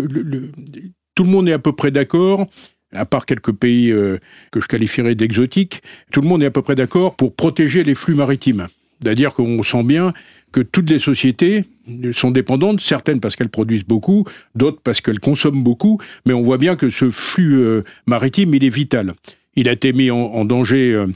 [1.14, 2.48] tout le monde est à peu près d'accord,
[2.94, 4.18] à part quelques pays euh,
[4.52, 7.94] que je qualifierais d'exotiques, tout le monde est à peu près d'accord pour protéger les
[7.94, 8.66] flux maritimes.
[9.00, 10.14] C'est-à-dire qu'on sent bien
[10.52, 11.66] que toutes les sociétés
[12.12, 16.58] sont dépendantes, certaines parce qu'elles produisent beaucoup, d'autres parce qu'elles consomment beaucoup, mais on voit
[16.58, 19.14] bien que ce flux euh, maritime, il est vital.
[19.58, 21.08] Il a été mis en, danger euh,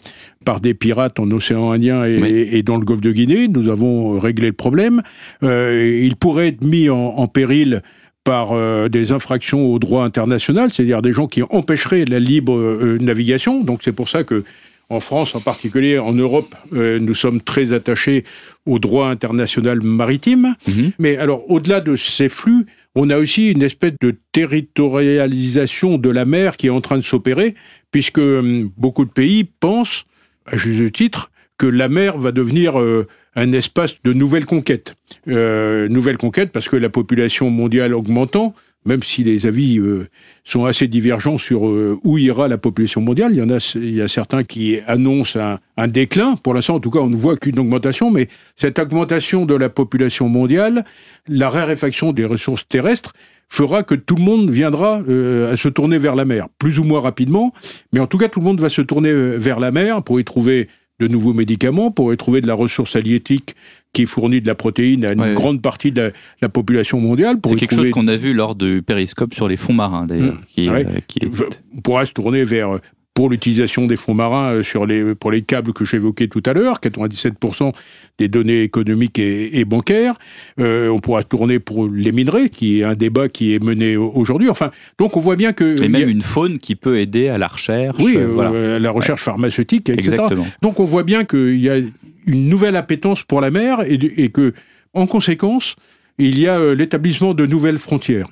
[0.44, 3.48] par des pirates en océan Indien et, dans le golfe de Guinée.
[3.48, 5.02] Nous avons réglé le problème.
[5.42, 7.82] il pourrait être mis en péril
[8.24, 12.98] par euh, des infractions au droit international, c'est-à-dire des gens qui empêcheraient la libre euh,
[13.02, 13.64] navigation.
[13.64, 14.44] Donc c'est pour ça que
[14.90, 18.26] en France en particulier, en Europe, euh, nous sommes très attachés
[18.66, 20.56] au droit international maritime.
[20.68, 20.92] Mhm.
[21.00, 26.26] Mais alors, au-delà de ces flux, on a aussi une espèce de territorialisation de la
[26.26, 27.56] mer qui est en train de s'opérer,
[27.92, 30.06] puisque hum, beaucoup de pays pensent,
[30.46, 34.96] à juste titre, que la mer va devenir euh, un espace de nouvelles conquêtes.
[35.28, 40.08] Euh, nouvelles conquêtes parce que la population mondiale augmentant, même si les avis euh,
[40.44, 43.96] sont assez divergents sur euh, où ira la population mondiale, il y en a, il
[43.96, 45.40] y a certains qui annoncent
[45.78, 46.36] un, déclin.
[46.36, 49.70] Pour l'instant, en tout cas, on ne voit qu'une augmentation, mais cette augmentation de la
[49.70, 50.86] population mondiale,
[51.28, 53.14] la raréfaction des ressources terrestres,
[53.50, 56.86] fera que tout le monde viendra euh, à se tourner vers la mer, plus ou
[56.86, 57.54] moins rapidement,
[57.92, 60.24] mais en tout cas, tout le monde va se tourner vers la mer pour y
[60.24, 60.70] trouver
[61.02, 63.56] de nouveaux médicaments, pour y trouver de la ressource halieutique
[63.94, 65.34] qui fournit de la protéine à une Ouais.
[65.34, 66.10] grande partie de la,
[66.42, 67.38] la population mondiale.
[67.46, 70.36] C'est quelque trouver- chose qu'on a vu lors du périscope sur les fonds marins, d'ailleurs.
[70.36, 70.42] Mmh.
[70.48, 70.86] Qui, Ouais.
[70.88, 71.44] euh, qui est- Je-
[71.76, 72.80] on pourra se tourner vers
[73.14, 76.54] pour l'utilisation des fonds marins euh, sur les, pour les câbles que j'évoquais tout à
[76.54, 77.74] l'heure, 97%
[78.18, 80.16] des données économiques et, et bancaires.
[80.60, 84.12] Euh, on pourra tourner pour les minerais, qui est un débat qui est mené au-
[84.16, 84.50] aujourd'hui.
[84.50, 85.80] Enfin, donc on voit bien que...
[85.82, 87.98] Et a- même une faune qui peut aider à la recherche.
[88.00, 88.80] oui, euh, voilà.
[88.80, 90.10] la recherche pharmaceutique, etc.
[90.14, 90.48] Exactement.
[90.62, 91.78] Donc on voit bien qu'il y a
[92.26, 94.54] une nouvelle appétence pour la mer et, et que,
[94.94, 95.76] en conséquence,
[96.18, 98.28] il y a l'établissement de nouvelles frontières.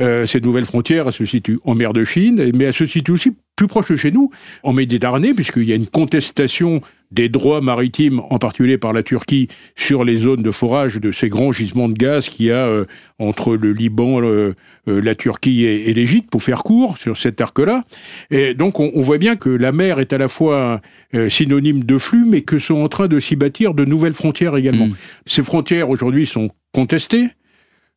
[0.00, 3.12] Euh, ces nouvelles frontières elles se situent en mer de Chine, mais elles se situent
[3.12, 4.30] aussi plus proche de chez nous,
[4.62, 9.48] en Méditerranée, puisqu'il y a une contestation des droits maritimes, en particulier par la Turquie,
[9.76, 12.86] sur les zones de forage de ces grands gisements de gaz qu'il y a euh,
[13.18, 14.54] entre le Liban, le-
[14.88, 17.84] euh, la Turquie et, et l'Égypte, pour faire court, sur cet arc-là.
[18.30, 20.80] Et donc on, on voit bien que la mer est à la fois
[21.14, 24.56] euh, synonyme de flux, mais que sont en train de s'y bâtir de nouvelles frontières
[24.56, 24.86] également.
[24.86, 24.96] Mm.
[25.26, 27.26] Ces frontières aujourd'hui sont contestées.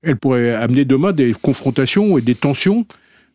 [0.02, 2.86] Elles pourraient amener demain des confrontations et des tensions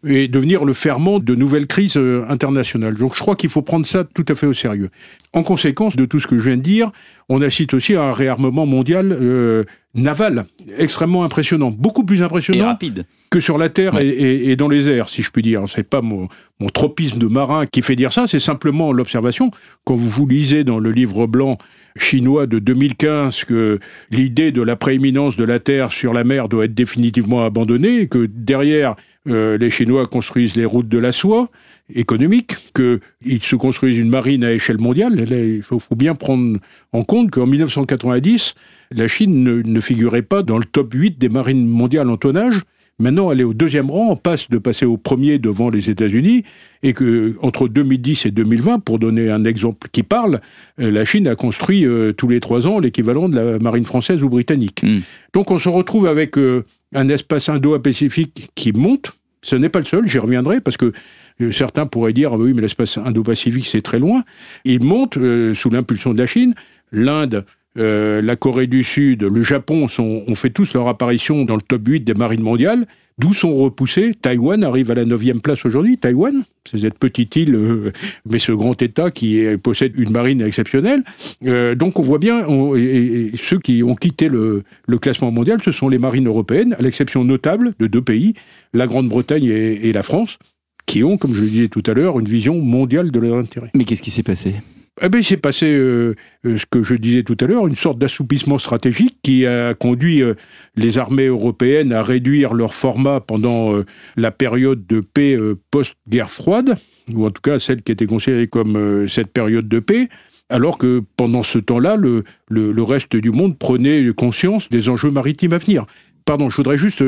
[0.07, 2.95] et devenir le ferment de nouvelles crises euh, internationales.
[2.95, 4.91] Donc je crois qu'il faut prendre ça tout à fait au sérieux.
[5.33, 6.91] En conséquence de tout ce que je viens de dire,
[7.29, 10.45] on assiste aussi à un réarmement mondial euh, naval
[10.79, 13.07] extrêmement impressionnant, beaucoup plus Et impressionnant rapide.
[13.31, 14.07] que sur la terre Ouais.
[14.07, 14.11] et,
[14.45, 15.65] et- et dans les airs, si je puis dire.
[15.67, 16.29] C'est pas mon,
[16.61, 19.51] mon tropisme de marin qui fait dire ça, c'est simplement l'observation.
[19.85, 21.59] Quand vous vous lisez dans le livre blanc
[21.97, 23.81] chinois de 2015 que
[24.13, 28.07] l'idée de la prééminence de la Terre sur la mer doit être définitivement abandonnée, et
[28.09, 28.95] que derrière
[29.29, 31.51] euh, les Chinois construisent les routes de la soie
[31.95, 35.15] économique, qu'ils se construisent une marine à échelle mondiale.
[35.15, 36.59] Là, il faut, faut bien prendre
[36.93, 38.55] en compte qu'en 1990,
[38.91, 42.63] la Chine ne, ne figurait pas dans le top 8 des marines mondiales en tonnage.
[43.01, 46.43] Maintenant, elle est au deuxième rang, on passe de passer au premier devant les États-Unis,
[46.83, 50.41] et que entre 2010 et 2020, pour donner un exemple qui parle,
[50.81, 54.25] euh, la Chine a construit euh, tous les trois ans l'équivalent de la marine française
[54.25, 54.83] ou britannique.
[54.83, 54.99] Mm.
[55.33, 59.13] Donc on se retrouve avec euh, un espace indo-pacifique qui monte.
[59.43, 60.93] Ce n'est pas le seul, j'y reviendrai, parce que
[61.41, 64.25] euh, certains pourraient dire, ah oui, mais l'espace indo-pacifique, c'est très loin.
[64.65, 66.55] Il monte euh, sous l'impulsion de la Chine.
[66.91, 67.45] L'Inde,
[67.79, 71.63] euh, la Corée du Sud, le Japon sont, ont fait tous leur apparition dans le
[71.63, 72.87] top 8 des marines mondiales.
[73.19, 75.99] D'où sont repoussés Taïwan arrive à la 9e place aujourd'hui.
[75.99, 77.93] Taïwan, c'est cette petite île, euh,
[78.25, 81.03] mais ce grand État qui possède une marine exceptionnelle.
[81.45, 85.73] Euh, donc on voit bien, et, ceux qui ont quitté le, le classement mondial, ce
[85.73, 88.35] sont les marines européennes, à l'exception notable de deux pays,
[88.73, 90.39] la Grande-Bretagne et, et la France,
[90.87, 93.71] qui ont, comme je le disais tout à l'heure, une vision mondiale de leur intérêt.
[93.75, 94.55] Mais qu'est-ce qui s'est passé?
[95.01, 97.77] Eh bien, il s'est passé euh, euh, ce que je disais tout à l'heure, une
[97.77, 100.35] sorte d'assoupissement stratégique qui a conduit euh,
[100.77, 103.83] les armées européennes à réduire leur format pendant
[104.17, 105.37] la période de paix
[105.71, 106.77] post-guerre froide,
[107.13, 110.09] ou en tout cas celle qui était considérée comme cette période de paix,
[110.49, 115.59] alors que pendant ce temps-là, le, reste du monde prenait conscience des enjeux maritimes à
[115.59, 115.87] venir.
[116.25, 117.03] Pardon, je voudrais juste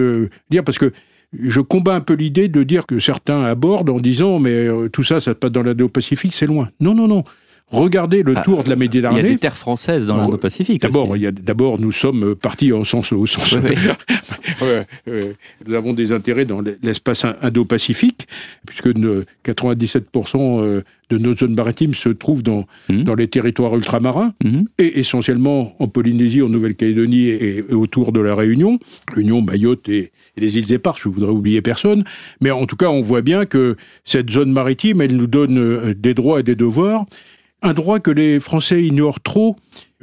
[0.51, 0.93] dire, parce que
[1.33, 5.21] je combats un peu l'idée de dire que certains abordent en disant mais tout ça,
[5.21, 6.71] ça se passe dans l'Indo-Pacifique, c'est loin.
[6.81, 7.25] Non, non, non.
[7.71, 9.23] Regardez le Ah, tour de la Il y a Méditerranée.
[9.23, 10.83] des terres françaises dans l'Indo-Pacifique.
[10.83, 13.57] D'abord, d'abord nous sommes partis en sens au sens.
[14.63, 14.87] Ouais.
[15.67, 18.27] nous avons des intérêts dans l'espace indo-pacifique
[18.67, 23.05] puisque ne- 97% euh, de nos zones maritimes se trouvent dans Mhm.
[23.05, 24.67] dans les territoires ultramarins Mhm.
[24.79, 28.79] et essentiellement en Polynésie, en Nouvelle-Calédonie et, et autour de la Réunion,
[29.13, 32.05] Réunion, Mayotte et, et les îles Éparses, je voudrais oublier personne,
[32.41, 35.95] mais en tout cas on voit bien que cette zone maritime, elle nous donne euh,
[35.97, 37.07] des droits et des devoirs,
[37.63, 39.57] un droit que les Français ignorent trop,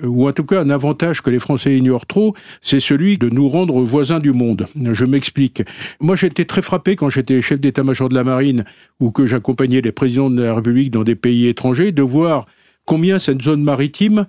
[0.04, 3.30] euh, ou en tout cas un avantage que les Français ignorent trop, c'est celui de
[3.30, 4.68] nous rendre voisins du monde.
[4.76, 5.64] Je m'explique.
[6.00, 8.66] Moi j'étais très frappé quand j'étais chef d'état-major de la marine
[9.00, 12.46] ou que j'accompagnais les présidents de la République dans des pays étrangers, de voir
[12.86, 14.26] combien cette zone maritime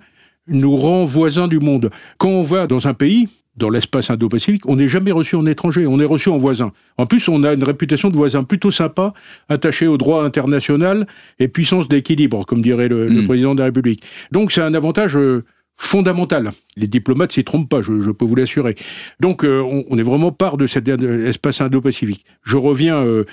[0.47, 1.91] nous rend voisins du monde.
[2.17, 3.27] Quand on va dans un pays,
[3.59, 6.71] dans l'espace Indo-Pacifique, on n'est jamais reçu en étranger, on est reçu en voisin.
[6.97, 9.13] En plus, on a une réputation de voisin plutôt sympa,
[9.49, 11.05] attaché au droit international
[11.37, 14.01] et puissance d'équilibre, comme dirait le, le, président de la République.
[14.31, 15.43] Donc c'est un avantage euh,
[15.75, 16.51] fondamental.
[16.77, 18.75] Les diplomates s'y trompent pas, je, je peux vous l'assurer.
[19.19, 22.25] Donc euh, on, on, est vraiment part de cet espace Indo-Pacifique.
[22.43, 23.25] Je reviens euh,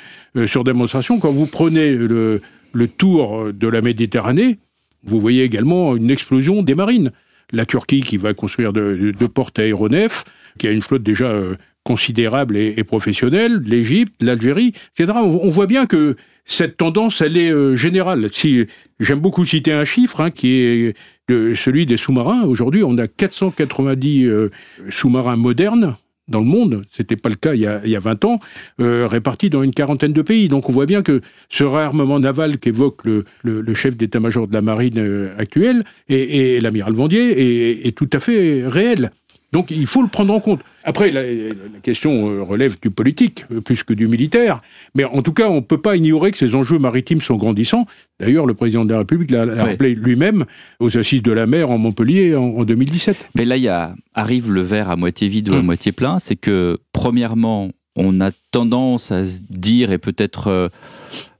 [0.46, 4.58] sur démonstration, quand vous prenez le, le tour de la Méditerranée,
[5.04, 7.12] vous voyez également une explosion des marines
[7.52, 10.24] la Turquie qui va construire deux de portes aéronefs,
[10.58, 15.18] qui a une flotte déjà euh, considérable et, professionnelle, l'Égypte, l'Algérie, etc.
[15.22, 18.28] On, voit bien que cette tendance, elle est euh, générale.
[18.32, 18.66] Si
[18.98, 20.96] j'aime beaucoup citer un chiffre hein, qui est
[21.28, 22.42] celui des sous-marins.
[22.42, 24.50] Aujourd'hui, on a 490 euh,
[24.90, 25.96] sous-marins modernes
[26.28, 28.38] dans le monde, c'était pas le cas il y a, il y a 20 ans,
[28.80, 30.48] euh, répartis dans une quarantaine de pays.
[30.48, 34.98] Donc on voit bien que ce réarmement naval qu'évoque le, chef d'état-major de la marine
[34.98, 39.10] euh, actuelle et, et l'amiral Vendier est, est, tout à fait réel.
[39.56, 40.60] Donc il faut le prendre en compte.
[40.84, 44.60] Après, la, la, question euh, relève du politique euh, plus que du militaire,
[44.94, 47.86] mais en tout cas, on ne peut pas ignorer que ces enjeux maritimes sont grandissants.
[48.20, 49.58] D'ailleurs, le président de la République l'a oui.
[49.58, 50.44] rappelé lui-même
[50.78, 53.28] aux assises de la mer en Montpellier en, en 2017.
[53.34, 55.64] Mais là, il y a, arrive le verre à moitié vide ou à mmh.
[55.64, 56.18] moitié plein.
[56.18, 60.48] C'est que, premièrement, on a tendance à se dire, et peut-être...
[60.48, 60.68] Euh,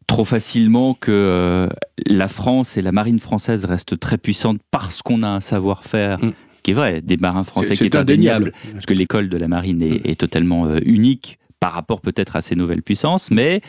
[0.09, 1.69] trop facilement que euh,
[2.07, 6.33] la France et la marine française restent très puissantes parce qu'on a un savoir-faire mmh
[6.67, 9.37] qui est vrai, des marins français qui est, est indéniable, indéniable, parce que l'école de
[9.37, 13.61] la marine est, est totalement euh, unique par rapport peut-être à ces nouvelles puissances, mais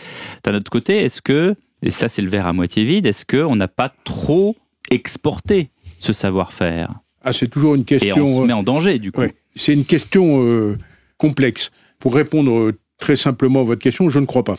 [0.44, 3.56] d'un autre côté, est-ce que, et ça c'est le verre à moitié vide, est-ce qu'on
[3.56, 4.56] n'a pas trop
[4.90, 6.96] exporté ce savoir-faire?
[7.24, 8.18] Ah, c'est toujours une question...
[8.18, 9.22] Et on se met en danger, du coup.
[9.22, 10.76] Ouais, c'est une question euh,
[11.18, 11.72] complexe.
[12.00, 14.58] Pour répondre euh, très simplement à votre question, je ne crois pas.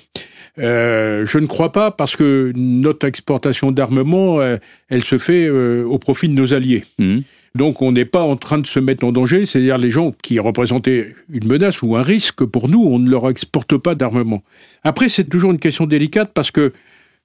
[0.61, 5.85] Euh, je ne crois pas parce que notre exportation d'armement, euh, elle se fait euh,
[5.85, 6.85] au profit de nos alliés.
[7.01, 7.19] Mmh.
[7.59, 10.39] Donc on n'est pas en train de se mettre en danger, c'est-à-dire les gens qui
[10.39, 14.45] représentaient une menace ou un risque pour nous, on ne leur exporte pas d'armement.
[14.85, 16.73] Après, c'est toujours une question délicate parce que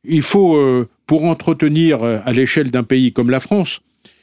[0.04, 3.82] il faut, euh, pour entretenir euh, à l'échelle d'un pays comme la France,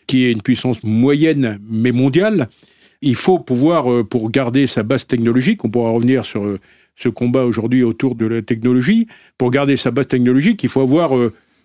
[0.09, 2.49] qui est une puissance moyenne mais mondiale,
[3.03, 6.43] il faut pouvoir, euh, pour garder sa base technologique, on pourra revenir sur
[6.97, 9.07] ce combat aujourd'hui autour de la technologie,
[9.39, 11.13] pour garder sa base technologique, il faut avoir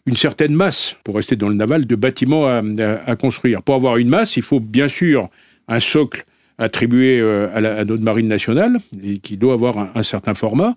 [0.05, 3.63] une certaine masse, pour rester dans le naval, de bâtiments à, à, à, construire.
[3.63, 5.29] Pour avoir une masse, il faut bien sûr
[5.67, 6.25] un socle
[6.57, 10.33] attribué euh, à, la, à notre marine nationale, et qui doit avoir un, un certain
[10.33, 10.75] format,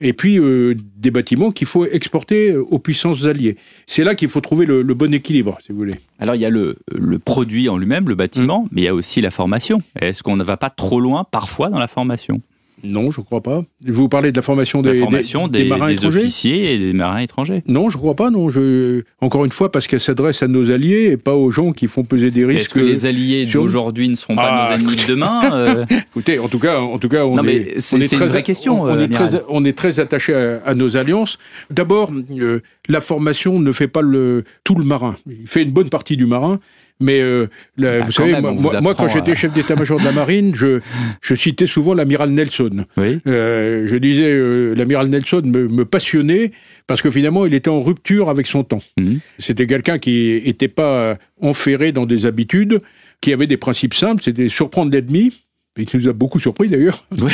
[0.00, 3.56] et puis euh, des bâtiments qu'il faut exporter aux puissances alliées.
[3.86, 5.96] C'est là qu'il faut trouver le, le, bon équilibre, si vous voulez.
[6.20, 8.68] Alors il y a le, le produit en lui-même, le bâtiment, mmh.
[8.70, 9.82] mais il y a aussi la formation.
[10.00, 12.40] Est-ce qu'on ne va pas trop loin parfois dans la formation?
[12.84, 13.62] Non, je ne crois pas.
[13.84, 16.74] Vous parlez de la formation des, la formation des, des, des marins des étrangers officiers
[16.74, 18.30] et des marins étrangers Non, je ne crois pas.
[18.30, 19.02] Non, je...
[19.20, 22.04] Encore une fois, parce qu'elle s'adresse à nos alliés et pas aux gens qui font
[22.04, 22.66] peser des risques.
[22.66, 25.84] Est-ce que les alliés d'aujourd'hui ne seront pas ah, nos ennemis de demain euh...
[26.10, 28.30] Écoutez, en tout cas, en tout cas on, non, est, c'est, on est, très, une
[28.30, 28.82] vraie question.
[28.82, 31.38] On, on est, très, on est très attaché à, à, nos alliances.
[31.70, 35.16] D'abord, euh, la formation ne fait pas le, tout le marin.
[35.28, 36.60] Il fait une bonne partie du marin.
[37.00, 40.00] Mais euh, la, Ah, vous savez, même, moi, vous moi, quand j'étais à- chef d'état-major
[40.00, 40.80] de la marine, je,
[41.22, 42.84] je citais souvent l'amiral Nelson.
[42.96, 43.20] Oui.
[43.26, 46.50] Euh, je disais, euh, l'amiral Nelson me, me passionnait
[46.86, 48.82] parce que finalement, il était en rupture avec son temps.
[48.98, 49.20] Mhm.
[49.38, 52.80] C'était quelqu'un qui n'était pas enferré dans des habitudes,
[53.20, 55.32] qui avait des principes simples, c'était surprendre l'ennemi.
[55.78, 57.30] Il nous a beaucoup surpris d'ailleurs, Oui.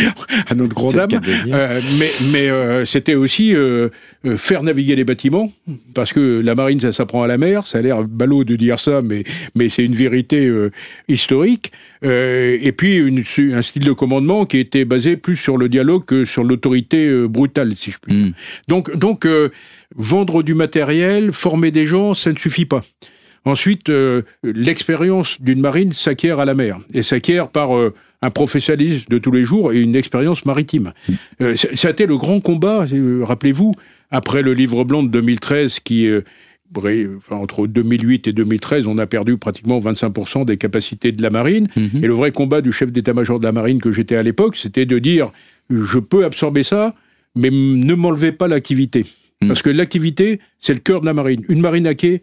[0.47, 1.21] à notre grande dire.
[1.49, 3.89] Euh, mais mais euh, c'était aussi euh,
[4.37, 5.51] faire naviguer les bâtiments,
[5.95, 7.67] parce que la marine, ça s'apprend à la mer.
[7.67, 10.51] Ça a l'air ballot de dire ça, mais, mais c'est une vérité
[11.09, 11.73] historique.
[12.03, 13.23] Et puis une,
[13.55, 17.75] un style de commandement qui était basé plus sur le dialogue que sur l'autorité brutale,
[17.77, 18.27] si je puis dire.
[18.27, 18.33] Mm.
[18.69, 19.27] Donc, donc
[19.97, 22.83] vendre du matériel, former des gens, ça ne suffit pas.
[23.45, 29.07] Ensuite, euh, l'expérience d'une marine s'acquiert à la mer et s'acquiert par euh, un professionnalisme
[29.11, 30.93] de tous les jours et une expérience maritime.
[31.41, 33.75] Euh, ça ça a été le grand combat, euh, rappelez-vous,
[34.11, 36.07] après le livre blanc de 2013 qui...
[36.07, 36.23] euh,
[36.77, 41.69] Enfin, entre 2008 et 2013, on a perdu pratiquement 25% des capacités de la marine.
[41.77, 42.03] Mhm.
[42.03, 44.85] Et le vrai combat du chef d'état-major de la marine que j'étais à l'époque, c'était
[44.87, 45.31] de dire
[45.71, 46.97] je peux absorber ça,
[47.37, 49.07] mais ne m'enlevez pas l'activité.
[49.41, 49.49] Mhm.
[49.49, 51.45] Parce que l'activité, c'est le cœur de la marine.
[51.49, 52.23] Une marine à quai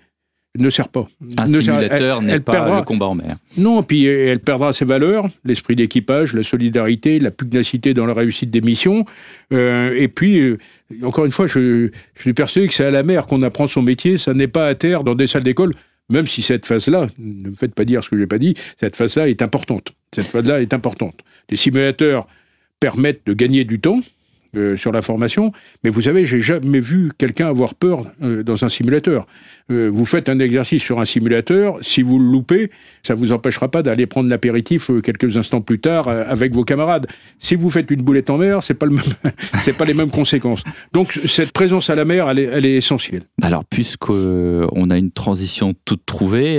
[0.58, 1.08] ne sert pas.
[1.38, 3.38] Un Ne simulateur n'est pas perdra- le combat en mer.
[3.58, 8.52] non, puis elle perdra ses valeurs, l'esprit d'équipage, la solidarité, la pugnacité dans la réussite
[8.52, 9.06] des missions.
[9.54, 10.58] Euh, et puis, euh,
[11.04, 13.82] encore une fois, je, je suis persuadé que c'est à la mer qu'on apprend son
[13.82, 15.72] métier, ça n'est pas à terre dans des salles d'école,
[16.10, 18.54] même si cette phase-là, ne me faites pas dire ce que je n'ai pas dit,
[18.76, 19.94] cette phase-là est importante.
[20.14, 21.16] Cette phase-là est importante.
[21.50, 22.28] Les simulateurs
[22.82, 24.02] permettent de gagner du temps,
[24.58, 28.66] euh, sur la formation, mais vous savez, j'ai jamais vu quelqu'un avoir peur euh, dans
[28.66, 29.26] un simulateur.
[29.72, 32.70] Euh, vous faites un exercice sur un simulateur, si vous le loupez,
[33.02, 37.08] ça vous empêchera pas d'aller prendre l'apéritif quelques instants plus tard avec vos camarades.
[37.40, 38.98] Si vous faites une boulette en mer, c'est pas le
[39.78, 40.66] pas les mêmes conséquences.
[40.92, 43.24] Donc cette présence à la mer, elle est, elle est essentielle.
[43.42, 46.56] Alors puisqu'on a une transition toute trouvée,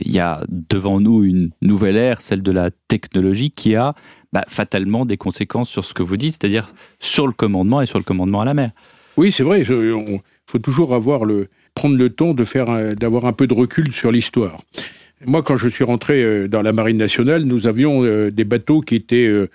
[0.00, 3.94] il y a devant nous une nouvelle ère, celle de la technologie, qui a
[4.32, 7.98] bah, fatalement des conséquences sur ce que vous dites, c'est-à-dire sur le commandement et sur
[7.98, 8.70] le commandement à la mer.
[9.16, 9.60] Oui, c'est vrai.
[9.60, 13.92] Il faut toujours avoir le, prendre le temps de faire, d'avoir un peu de recul
[13.92, 14.58] sur l'histoire.
[15.26, 18.80] Moi, quand je suis rentré euh, dans la marine nationale, nous avions euh, des bateaux
[18.80, 19.48] qui étaient euh,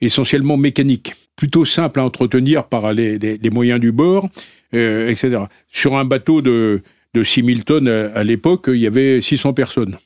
[0.00, 4.30] essentiellement mécaniques, plutôt simples à entretenir par les, moyens du bord,
[4.72, 5.40] etc.
[5.68, 6.80] Sur un bateau de,
[7.12, 9.98] de 6000 tonnes à l'époque, il y avait 600 personnes.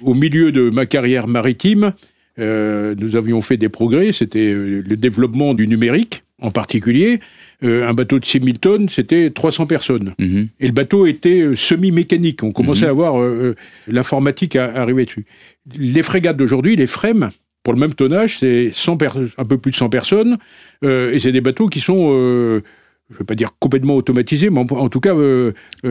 [0.00, 1.92] Au milieu de ma carrière maritime,
[2.38, 7.18] euh, nous avions fait des progrès, c'était euh, le développement du numérique en particulier.
[7.64, 10.14] Euh, un bateau de 6000 tonnes, c'était 300 personnes.
[10.18, 10.48] Mhm.
[10.60, 12.42] Et le bateau était semi-mécanique.
[12.44, 12.90] On commençait mhm.
[12.90, 13.32] à voir
[13.88, 15.26] l'informatique arriver dessus.
[15.76, 17.30] Les frégates d'aujourd'hui, les FREM,
[17.64, 20.38] pour le même tonnage, c'est un peu plus de 100 personnes.
[20.82, 22.62] et c'est des bateaux qui sont
[23.10, 25.16] je ne veux pas dire complètement automatisés, mais en, tout cas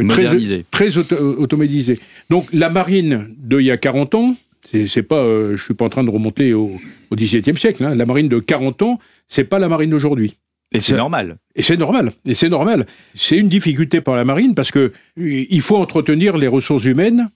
[0.07, 1.99] très, très automatisés.
[2.29, 5.89] Donc la marine d'il y a 40 ans, c'est pas, euh, je suis pas en
[5.89, 6.72] train de remonter au,
[7.14, 7.84] XVIIe siècle.
[7.84, 7.95] Hein.
[7.95, 10.38] La marine de 40 ans, c'est pas la marine d'aujourd'hui.
[10.74, 11.38] Et c'est normal.
[11.55, 12.12] Et c'est normal.
[12.26, 12.86] Et c'est normal.
[13.16, 17.30] C'est une difficulté pour la marine parce que il faut entretenir les ressources humaines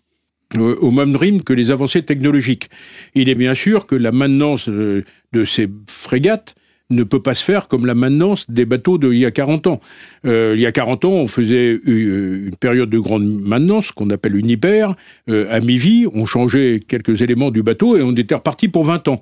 [0.56, 2.70] euh, au même rythme que les avancées technologiques.
[3.16, 5.06] Il est bien sûr que la maintenance de
[5.46, 6.56] ces frégates
[6.92, 9.82] ne peut pas se faire comme la maintenance des bateaux d'il y a 40 ans.
[10.26, 14.10] Euh, il y a 40 ans, on faisait euh, une période de grande maintenance, qu'on
[14.10, 14.96] appelle une hyper,
[15.30, 19.08] euh, à mi-vie, on changeait quelques éléments du bateau et on était reparti pour 20
[19.08, 19.22] ans.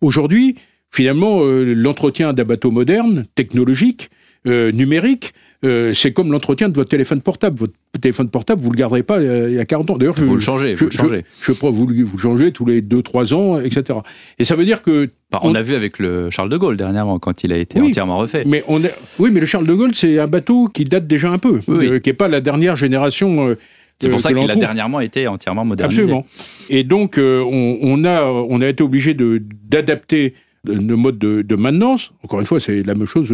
[0.00, 0.56] Aujourd'hui,
[0.90, 4.10] finalement, l'entretien d'un bateau moderne, technologique,
[4.44, 5.32] numérique,
[5.66, 7.58] euh, c'est comme l'entretien de votre téléphone portable.
[7.58, 9.96] Votre téléphone portable, vous le garderez pas euh, il y a 40 ans.
[9.96, 11.24] D'ailleurs, vous le changez, vous le changez.
[11.40, 13.98] Je, vous, vous, le changez tous les 2-3 ans, etc.
[14.38, 15.10] Et ça veut dire que
[15.42, 18.44] on, a vu avec le Charles de Gaulle dernièrement quand il a été entièrement refait.
[18.46, 18.80] Mais on
[19.18, 21.98] oui, mais le Charles de Gaulle, c'est un bateau qui date déjà un peu, euh,
[21.98, 23.56] qui n'est pas la dernière génération.
[23.98, 26.02] c'est pour ça qu'il a dernièrement été entièrement modernisé.
[26.02, 26.26] Absolument.
[26.70, 32.12] Et donc, on, a, on a été obligé d'adapter nos modes de, de, maintenance.
[32.22, 33.32] Encore une fois, c'est la même chose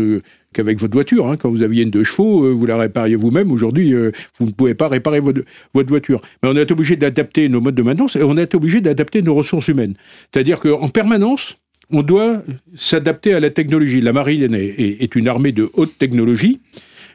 [0.53, 1.27] qu'avec votre voiture.
[1.27, 1.37] Hein.
[1.37, 3.51] Quand vous aviez une deux chevaux, euh, vous la répariez vous-même.
[3.53, 5.43] Aujourd'hui, euh, vous ne pouvez pas réparer votre,
[5.75, 6.21] voiture.
[6.43, 9.35] Mais on est obligé d'adapter nos modes de maintenance et on est obligé d'adapter nos
[9.35, 9.95] ressources humaines.
[10.33, 11.57] C'est-à-dire qu'en permanence,
[11.91, 12.43] on doit
[12.75, 14.01] s'adapter à la technologie.
[14.01, 16.61] La marine est, une armée de haute technologie.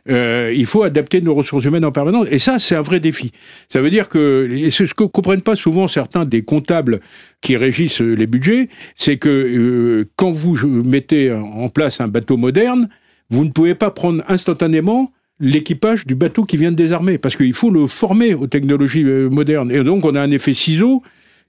[0.09, 2.27] Euh, il faut adapter nos ressources humaines en permanence.
[2.29, 3.31] Et ça, c'est un vrai défi.
[3.67, 6.99] Ça veut dire que, et ce que comprennent pas souvent certains des comptables
[7.41, 12.87] qui régissent les budgets, c'est que quand vous mettez en place un bateau moderne,
[13.29, 17.53] vous ne pouvez pas prendre instantanément l'équipage du bateau qui vient de désarmer, parce qu'il
[17.53, 19.71] faut le former aux technologies euh, modernes.
[19.71, 21.03] Et donc on a un effet ciseau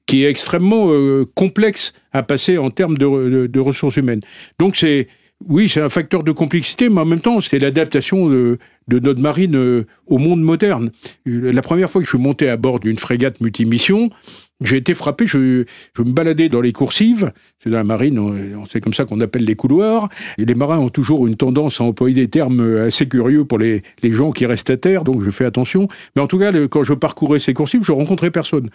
[0.07, 4.20] qui est extrêmement euh, complexe à passer en termes de, ressources humaines.
[4.59, 5.09] Donc c'est
[5.47, 8.59] oui, c'est un facteur de complexité, mais en même temps, c'est l'adaptation de,
[8.89, 10.91] notre marine euh, au monde moderne.
[11.24, 14.11] La première fois que je suis monté à bord d'une frégate multimission,
[14.61, 15.65] j'ai été frappé, je,
[15.97, 17.33] je, me baladais dans les coursives,
[17.63, 20.89] c'est dans la marine, c'est comme ça qu'on appelle les couloirs, et les marins ont
[20.89, 24.71] toujours une tendance à employer des termes assez curieux pour les, les gens qui restent
[24.71, 25.89] à terre, donc je fais attention.
[26.17, 28.71] Mais en tout cas, quand je parcourais ces coursives, je rencontrais personne.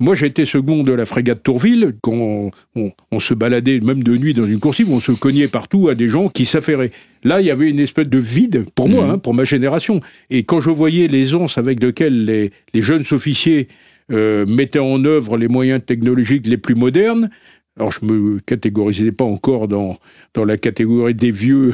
[0.00, 4.34] Moi, j'étais second de la frégate Tourville, quand on, on, se baladait même de nuit
[4.34, 6.90] dans une coursive, on se cognait partout à des gens qui s'affairaient.
[7.22, 9.10] Là, il y avait une espèce de vide, pour moi, mmh.
[9.10, 10.00] hein, pour ma génération.
[10.30, 13.68] Et quand je voyais l'aisance avec laquelle les, les jeunes officiers
[14.12, 17.30] euh, mettait en œuvre les moyens technologiques les plus modernes.
[17.76, 19.98] Alors je me catégorisais pas encore dans
[20.34, 21.72] dans la catégorie des vieux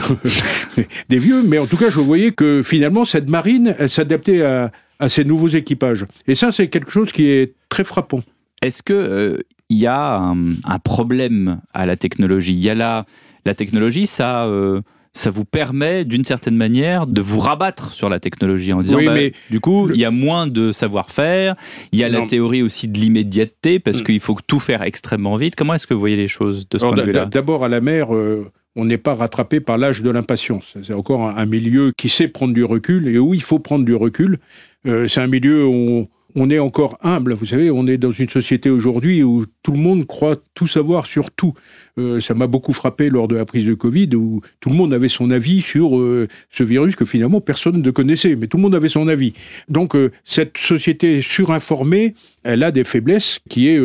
[1.08, 4.72] des vieux, mais en tout cas je voyais que finalement cette marine elle s'adaptait à,
[4.98, 6.06] à ces nouveaux équipages.
[6.26, 8.22] Et ça c'est quelque chose qui est très frappant.
[8.62, 9.36] Est-ce que euh,
[9.68, 12.54] y a un, un, problème à la technologie?
[12.54, 13.04] Il y a la
[13.44, 14.80] la technologie ça euh,
[15.12, 19.12] ça vous permet d'une certaine manière de vous rabattre sur la technologie en disant bah,
[19.12, 21.56] mais du coup il y a moins de savoir-faire,
[21.92, 24.04] il y a la théorie aussi de l'immédiateté parce mm.
[24.04, 25.56] qu'il faut tout faire extrêmement vite.
[25.56, 27.80] Comment est-ce que vous voyez les choses de ce point de vue-là D'abord à la
[27.80, 30.76] mer, euh, on n'est pas rattrapé par l'âge de l'impatience.
[30.82, 33.94] C'est encore un, milieu qui sait prendre du recul et où il faut prendre du
[33.94, 34.38] recul.
[34.86, 36.08] Euh, c'est un milieu où on
[36.50, 37.34] est encore humble.
[37.34, 41.06] Vous savez, on est dans une société aujourd'hui où tout le monde croit tout savoir
[41.06, 41.54] sur tout.
[41.98, 44.94] Euh, ça m'a beaucoup frappé lors de la prise de Covid, où tout le monde
[44.94, 48.62] avait son avis sur euh, ce virus que finalement personne ne connaissait, mais tout le
[48.62, 49.32] monde avait son avis.
[49.68, 53.78] Donc euh, cette société surinformée, elle a des faiblesses, qui est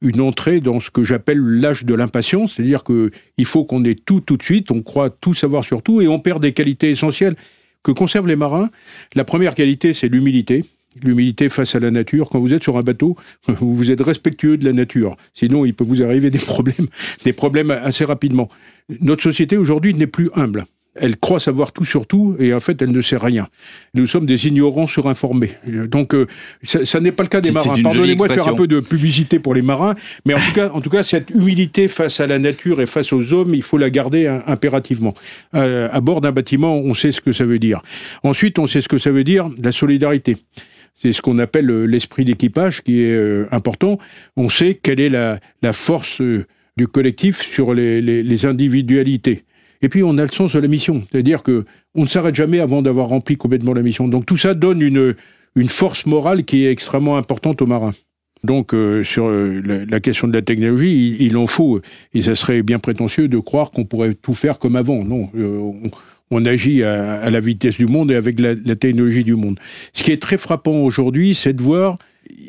[0.00, 4.20] une entrée dans ce que j'appelle l'âge de l'impatience, c'est-à-dire qu'il faut qu'on ait tout
[4.20, 7.34] tout de suite, on croit tout savoir sur tout, et on perd des qualités essentielles
[7.82, 8.70] que conservent les marins.
[9.14, 10.64] La première qualité, c'est l'humilité
[11.02, 12.28] l'humilité face à la nature.
[12.30, 13.16] Quand vous êtes sur un bateau,
[13.48, 15.16] vous êtes respectueux de la nature.
[15.34, 16.88] Sinon, il peut vous arriver des problèmes,
[17.24, 18.48] des problèmes assez rapidement.
[19.00, 20.64] Notre société aujourd'hui n'est plus humble.
[20.98, 23.48] Elle croit savoir tout sur tout et en fait elle ne sait rien.
[23.94, 25.52] Nous sommes des ignorants surinformés.
[25.66, 26.26] Donc euh,
[26.62, 27.74] ça, n'est pas le cas des marins.
[27.82, 29.94] Pardonnez-moi de faire un peu de publicité pour les marins,
[30.24, 33.12] mais en tout cas, en tout cas cette humilité face à la nature et face
[33.12, 35.14] aux hommes, il faut la garder impérativement.
[35.54, 37.82] Euh, à bord d'un bâtiment, on sait ce que ça veut dire.
[38.22, 40.36] Ensuite, on sait ce que ça veut dire la solidarité.
[40.96, 43.98] C'est ce qu'on appelle euh, l'esprit d'équipage qui est euh, important.
[44.36, 45.38] On sait quelle est la,
[45.72, 46.46] force euh,
[46.78, 49.44] du collectif sur les, individualités.
[49.82, 52.60] Et puis on a le sens de la mission, c'est-à-dire que on ne s'arrête jamais
[52.60, 54.08] avant d'avoir rempli complètement la mission.
[54.08, 55.14] Donc tout ça donne une,
[55.68, 57.92] force morale qui est extrêmement importante aux marins.
[58.42, 58.74] Donc
[59.04, 61.80] sur la, question de la technologie, il, en faut,
[62.14, 65.04] et ça serait bien prétentieux de croire qu'on pourrait tout faire comme avant.
[65.04, 65.90] Non, on
[66.44, 69.58] agit à, la vitesse du monde et avec la, technologie du monde.
[69.92, 71.98] Ce qui est très frappant aujourd'hui, c'est de voir,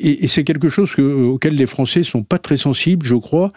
[0.00, 3.52] et, c'est quelque chose auquel les Français sont pas très sensibles, je crois,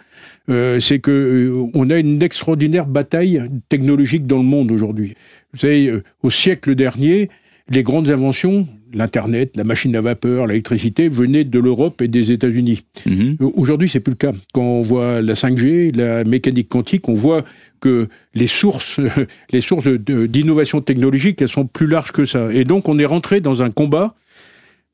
[0.50, 5.16] euh, c'est que euh, on a une extraordinaire bataille technologique dans le monde aujourd'hui.
[5.54, 7.30] Vous savez, euh, au siècle dernier,
[7.70, 12.84] les grandes inventions, l'Internet, la machine à vapeur, l'électricité, venaient de l'Europe et des États-Unis.
[13.06, 13.38] Mhm.
[13.40, 14.34] Aujourd'hui, c'est plus le cas.
[14.54, 17.44] Quand on voit la 5G, la mécanique quantique, on voit
[17.82, 19.00] que les sources,
[19.52, 22.54] les sources d'innovation technologique, elles sont plus larges que ça.
[22.54, 24.16] Et donc, on est rentré dans un combat,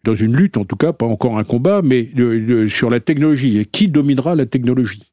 [0.03, 2.09] dans une lutte en tout cas, pas encore un combat, mais
[2.69, 3.59] sur la technologie.
[3.59, 5.03] Et qui dominera la technologie?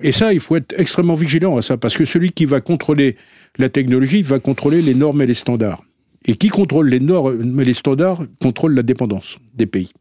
[0.00, 3.16] Et ça, il faut être extrêmement vigilant à ça, parce que celui qui va contrôler
[3.58, 5.82] la technologie va contrôler les normes et les standards.
[6.26, 9.92] Et qui contrôle les normes et les standards contrôle la dépendance des pays.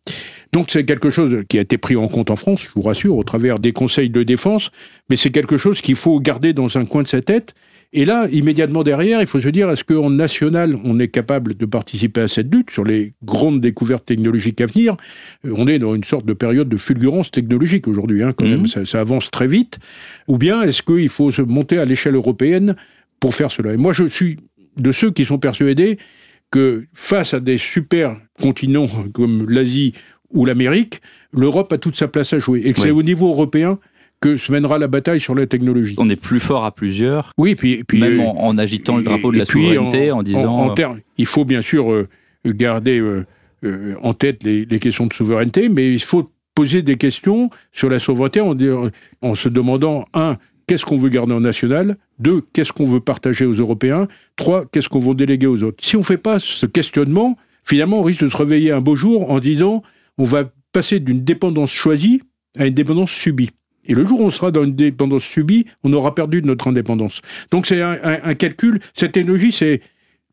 [0.54, 3.18] Donc c'est quelque chose qui a été pris en compte en France, je vous rassure,
[3.18, 4.70] au travers des conseils de défense,
[5.10, 7.56] mais c'est quelque chose qu'il faut garder dans un coin de sa tête.
[7.92, 11.66] Et là, immédiatement derrière, il faut se dire, est-ce qu'en national, on est capable de
[11.66, 14.96] participer à cette lutte sur les grandes découvertes technologiques à venir?
[15.46, 18.62] Euh, On est dans une sorte de période de fulgurance technologique aujourd'hui, hein, quand même,
[18.62, 18.68] mmh.
[18.68, 19.80] ça, ça, avance très vite.
[20.28, 22.76] Ou bien est-ce qu'il faut se monter à l'échelle européenne
[23.20, 23.74] pour faire cela?
[23.74, 24.38] Et moi, je suis
[24.78, 25.98] de ceux qui sont persuadés
[26.54, 29.94] que face à des super continents comme l'Asie
[30.34, 32.62] ou l'Amérique, l'Europe a toute sa place à jouer.
[32.66, 33.80] Et que c'est au niveau européen
[34.24, 35.96] que se mènera la bataille sur la technologie.
[35.98, 37.32] On est plus fort à plusieurs.
[37.38, 40.72] Oui, puis, puis même en, agitant le drapeau de la souveraineté, en, disant.
[40.72, 40.76] En,
[41.18, 42.08] il faut bien sûr euh,
[42.46, 43.26] garder euh,
[43.66, 48.00] euh, en tête les, questions de souveraineté, mais il faut poser des questions sur la
[48.00, 48.56] souveraineté en,
[49.22, 51.98] en se demandant un, qu'est-ce qu'on veut garder en national?
[52.20, 54.08] Deux, qu'est-ce qu'on veut partager aux Européens?
[54.38, 55.84] Trois, qu'est-ce qu'on veut déléguer aux autres?
[55.84, 58.96] Si on ne fait pas ce questionnement, finalement, on risque de se réveiller un beau
[58.96, 59.84] jour en disant
[60.18, 62.22] on va passer d'une dépendance choisie
[62.58, 63.52] à une dépendance subie.
[63.86, 67.22] Et le jour où on sera dans une dépendance subie, on aura perdu notre indépendance.
[67.52, 68.80] Donc c'est un, calcul.
[68.94, 69.82] Cette technologie, c'est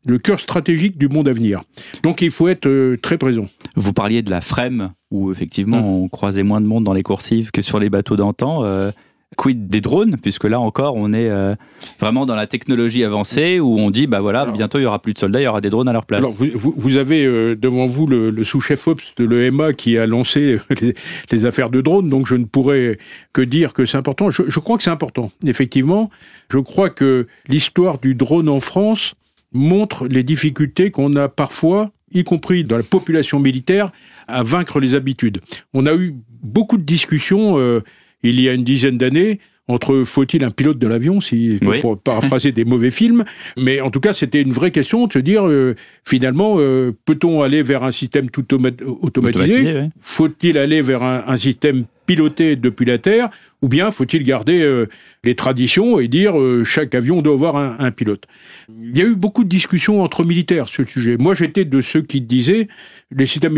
[0.06, 1.62] le cœur stratégique du monde à venir.
[2.02, 3.46] Donc il faut être euh, très présent.
[3.76, 6.04] Vous parliez de la FREM, où effectivement hum.
[6.04, 8.64] on croisait moins de monde dans les coursives que sur les bateaux d'antan.
[8.64, 8.92] Euh,
[9.40, 11.54] quid des drones, puisque là encore, on est euh,
[11.98, 15.14] vraiment dans la technologie avancée où on dit, bah voilà, bientôt il y aura plus
[15.14, 16.18] de soldats, il y aura des drones à leur place.
[16.18, 20.60] Alors, vous, vous, avez euh, devant vous le, sous-chef Ops de l'EMA qui a lancé
[21.30, 22.98] les, affaires de drones, donc je ne pourrais
[23.32, 24.30] que dire que c'est important.
[24.30, 26.10] Je, je crois que c'est important, effectivement.
[26.52, 29.14] Je crois que l'histoire du drone en France
[29.52, 33.90] montre les difficultés qu'on a parfois y compris dans la population militaire,
[34.28, 35.40] à vaincre les habitudes.
[35.72, 37.82] On a eu beaucoup de discussions euh,
[38.22, 39.40] il y a une dizaine d'années
[39.70, 43.24] entre faut-il un pilote de l'avion, si pour paraphraser des mauvais films,
[43.56, 47.42] mais en tout cas c'était une vraie question de se dire euh, finalement euh, peut-on
[47.42, 53.30] aller vers un système tout automatisé, Faut-il aller vers un, système piloté depuis la Terre,
[53.62, 54.86] ou bien faut-il garder euh,
[55.22, 58.24] les traditions et dire chaque avion doit avoir un, pilote?
[58.68, 61.16] Il y a eu beaucoup de discussions entre militaires sur ce sujet.
[61.16, 62.68] Moi j'étais de ceux qui disaient
[63.14, 63.56] les systèmes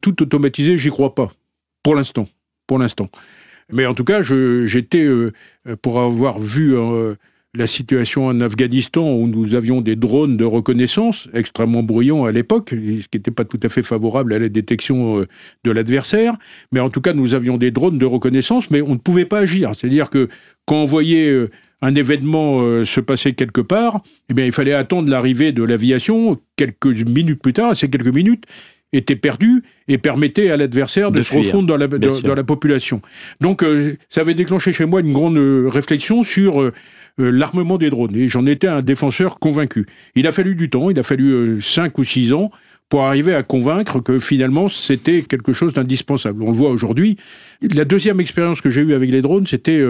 [0.00, 1.32] tout automatisés, j'y crois pas.
[1.82, 2.26] Pour l'instant,
[2.66, 3.08] pour l'instant.
[3.70, 5.32] Mais en tout cas, j'étais, euh,
[5.82, 7.14] pour avoir vu euh,
[7.54, 12.70] la situation en Afghanistan où nous avions des drones de reconnaissance extrêmement bruyants à l'époque,
[12.70, 15.26] ce qui n'était pas tout à fait favorable à la détection euh,
[15.64, 16.34] de l'adversaire.
[16.72, 19.40] Mais en tout cas, nous avions des drones de reconnaissance, mais on ne pouvait pas
[19.40, 19.72] agir.
[19.76, 20.28] C'est-à-dire que
[20.66, 21.48] quand on voyait
[21.82, 26.86] un événement se passer quelque part, eh bien, il fallait attendre l'arrivée de l'aviation quelques
[26.86, 27.74] minutes plus tard.
[27.74, 28.44] Ces quelques minutes,
[28.92, 32.10] était perdu et permettait à l'adversaire de, De se fuir, refondre dans la, bien dans-
[32.10, 32.28] sûr.
[32.28, 33.00] dans la population.
[33.40, 36.72] Donc euh, ça avait déclenché chez moi une grande euh, réflexion sur euh,
[37.18, 38.14] l'armement des drones.
[38.16, 39.86] Et j'en étais un défenseur convaincu.
[40.14, 42.50] Il a fallu du temps, il a fallu 5 ou 6 ans
[42.88, 46.42] pour arriver à convaincre que finalement c'était quelque chose d'indispensable.
[46.42, 47.16] On le voit aujourd'hui.
[47.74, 49.82] La deuxième expérience que j'ai eue avec les drones, c'était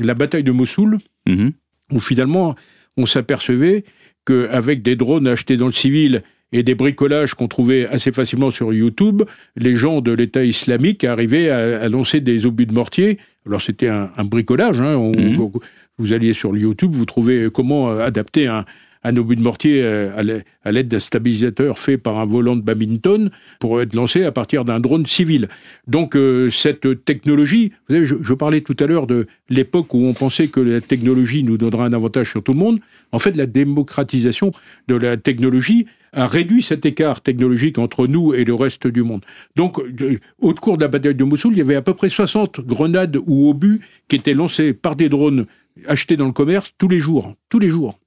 [0.00, 0.98] la bataille de Mossoul
[1.28, 1.50] Mhm.
[1.92, 2.54] où finalement
[2.96, 3.82] on s'apercevait
[4.24, 6.22] qu'avec des drones achetés dans le civil
[6.56, 9.22] et des bricolages qu'on trouvait assez facilement sur YouTube,
[9.56, 13.18] les gens de l'État islamique arrivaient à, à lancer des obus de mortier.
[13.46, 14.80] Alors c'était un, un bricolage.
[14.80, 14.94] hein.
[14.96, 15.50] On- Mhm.
[15.98, 18.64] vous alliez sur YouTube, vous trouvez comment euh, adapter un,
[19.06, 22.56] un obus de mortier euh, à l'a- à l'aide d'un stabilisateur fait par un volant
[22.56, 23.30] de badminton
[23.60, 25.48] pour être lancé à partir d'un drone civil.
[25.86, 30.04] Donc euh, cette technologie, vous savez, je, je parlais tout à l'heure de l'époque où
[30.06, 32.78] on pensait que la technologie nous donnera un avantage sur tout le monde.
[33.12, 34.52] En fait, la démocratisation
[34.88, 39.24] de la technologie a réduit cet écart technologique entre nous et le reste du monde.
[39.56, 39.78] Donc,
[40.38, 43.18] au cours de la bataille de Mossoul, il y avait à peu près 60 grenades
[43.26, 45.46] ou obus qui étaient lancés par des drones
[45.86, 47.34] achetés dans le commerce tous les jours.
[47.48, 47.98] Tous les jours.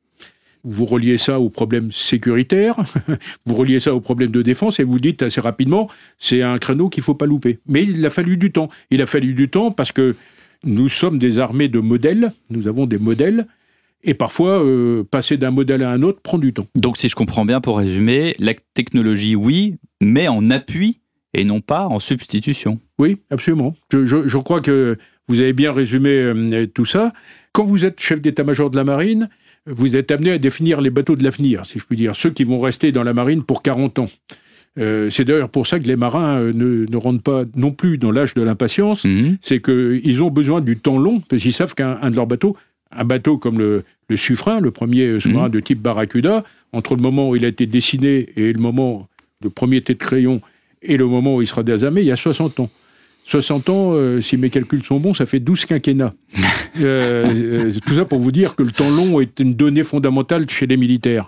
[0.64, 2.76] Vous reliez ça aux problèmes sécuritaires,
[3.46, 6.90] vous reliez ça aux problèmes de défense et vous dites assez rapidement, c'est un créneau
[6.90, 7.60] qu'il faut pas louper.
[7.68, 8.70] Mais il a fallu du temps.
[8.90, 10.16] Il a fallu du temps parce que
[10.64, 13.48] nous sommes des armées de modèles, nous avons des modèles,
[14.04, 16.68] et parfois, euh, passer d'un modèle à un autre prend du temps.
[16.76, 21.00] Donc, si je comprends bien, pour résumer, la technologie, oui, mais en appui
[21.34, 22.80] et non pas en substitution.
[23.00, 23.76] Oui, absolument.
[23.92, 27.12] Je, je- je crois que vous avez bien résumé euh, tout ça.
[27.52, 29.30] Quand vous êtes chef d'état-major de la marine,
[29.66, 32.44] vous êtes amené à définir les bateaux de l'avenir, si je puis dire, ceux qui
[32.46, 34.08] vont rester dans la marine pour 40 ans.
[34.80, 38.12] Euh, c'est d'ailleurs pour ça que les marins ne, ne rentrent pas non plus dans
[38.12, 39.06] l'âge de l'impatience.
[39.06, 39.38] Mhm.
[39.42, 42.56] C'est qu'ils ont besoin du temps long, parce qu'ils savent qu'un un de leurs bateaux,
[42.92, 47.30] un bateau comme le, le Suffren, le premier sous-marin de type Barracuda, entre le moment
[47.30, 49.08] où il a été dessiné et le moment,
[49.42, 50.42] le premier tête de crayon,
[50.82, 52.70] et le moment où il sera désamé, il y a 60 ans.
[53.26, 56.14] 60 ans, euh, si mes calculs sont bons, ça fait 12 quinquennats.
[56.80, 60.48] Euh, euh, tout ça pour vous dire que le temps long est une donnée fondamentale
[60.48, 61.28] chez les militaires.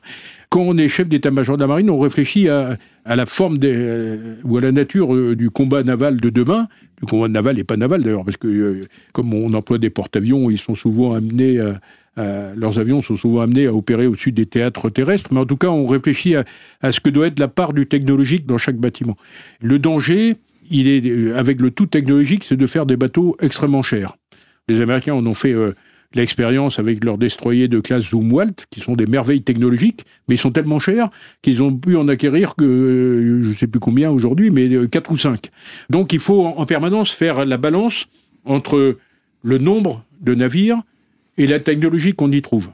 [0.50, 4.36] Quand on est chef d'état-major de la marine, on réfléchit à, à la forme euh,
[4.44, 6.68] ou à la nature euh, du combat naval de demain.
[7.00, 8.82] Du combat naval et pas naval d'ailleurs, parce que euh,
[9.14, 11.80] comme on emploie des porte-avions, ils sont souvent amenés à,
[12.18, 15.30] leurs avions sont souvent amenés à opérer au-dessus des théâtres terrestres.
[15.32, 16.44] Mais en tout cas, on réfléchit à,
[16.82, 19.16] à ce que doit être la part du technologique dans chaque bâtiment.
[19.62, 20.36] Le danger,
[20.70, 24.18] il est avec le tout technologique, c'est de faire des bateaux extrêmement chers.
[24.68, 25.56] Les Américains en ont fait
[26.16, 30.52] l'expérience avec leurs destroyers de classe Zumwalt, qui sont des merveilles technologiques, mais ils sont
[30.52, 31.10] tellement chers
[31.42, 35.12] qu'ils ont pu en acquérir que, euh, je ne sais plus combien aujourd'hui, mais 4
[35.12, 35.50] ou 5.
[35.90, 38.08] Donc il faut en en permanence faire la balance
[38.44, 38.98] entre
[39.44, 40.82] le nombre de navires
[41.38, 42.70] et la technologie qu'on y trouve.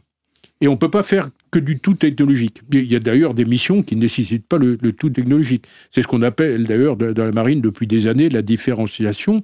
[0.62, 2.62] Et on ne peut pas faire que du tout technologique.
[2.72, 5.66] Il y a d'ailleurs des missions qui ne nécessitent pas le, le tout technologique.
[5.92, 9.42] C'est ce qu'on appelle d'ailleurs dans la marine depuis des années la différenciation,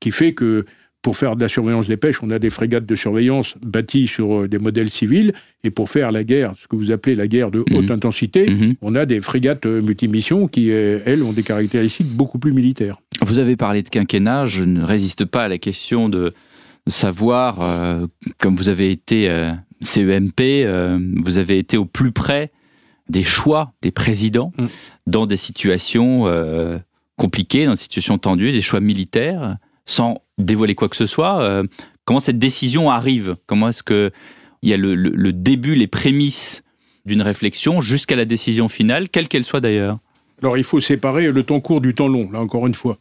[0.00, 0.64] qui fait que
[1.02, 4.42] pour faire de la surveillance des pêches, on a des frégates de surveillance bâties sur
[4.42, 5.32] euh, des modèles civils,
[5.64, 8.74] et pour faire la guerre, ce que vous appelez la guerre de haute intensité, Mhm.
[8.82, 12.98] on a des frégates euh, multimissions qui, euh, elles, ont des caractéristiques beaucoup plus militaires.
[13.20, 16.32] Vous avez parlé de quinquennat, je ne résiste pas à la question de
[16.86, 18.06] savoir, euh,
[18.38, 22.50] comme vous avez été euh, CEMP, euh, vous avez été au plus près
[23.08, 24.64] des choix des présidents Mm.
[25.08, 26.26] dans des situations
[27.16, 31.42] compliquées, dans des situations tendues, des choix militaires, sans dévoiler quoi que ce soit.
[31.42, 31.64] euh,
[32.04, 33.36] comment cette décision arrive?
[33.46, 34.10] Comment est-ce que
[34.62, 36.62] il y a le, début, les prémices
[37.04, 39.98] d'une réflexion jusqu'à la décision finale, quelle qu'elle soit d'ailleurs?
[40.40, 42.98] Alors il faut séparer le temps court du temps long, là encore une fois.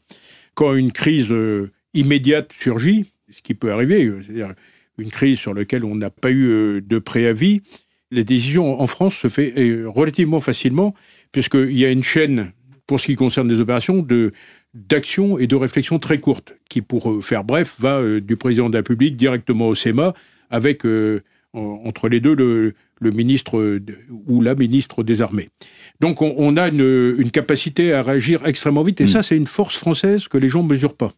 [0.56, 4.54] Quand une crise euh, immédiate surgit, ce qui peut arriver, euh, c'est-à-dire
[4.98, 7.62] une crise sur laquelle on n'a pas eu de préavis,
[8.12, 9.54] la décision en France se fait
[9.86, 10.94] relativement facilement,
[11.32, 12.52] puisqu'il y a une chaîne,
[12.86, 14.34] pour ce qui concerne les opérations, de
[14.74, 18.70] d'action et de réflexion très courte, qui, pour euh, faire bref, va euh, du président
[18.70, 20.14] de la République directement au SEMA,
[20.50, 21.22] avec euh,
[21.54, 23.98] en- entre les deux le, le ministre euh, de-
[24.28, 25.50] ou la ministre des Armées.
[26.00, 29.08] Donc on, on a une, une capacité à réagir extrêmement vite, et Mm.
[29.10, 31.14] ça c'est une force française que les gens ne mesurent pas,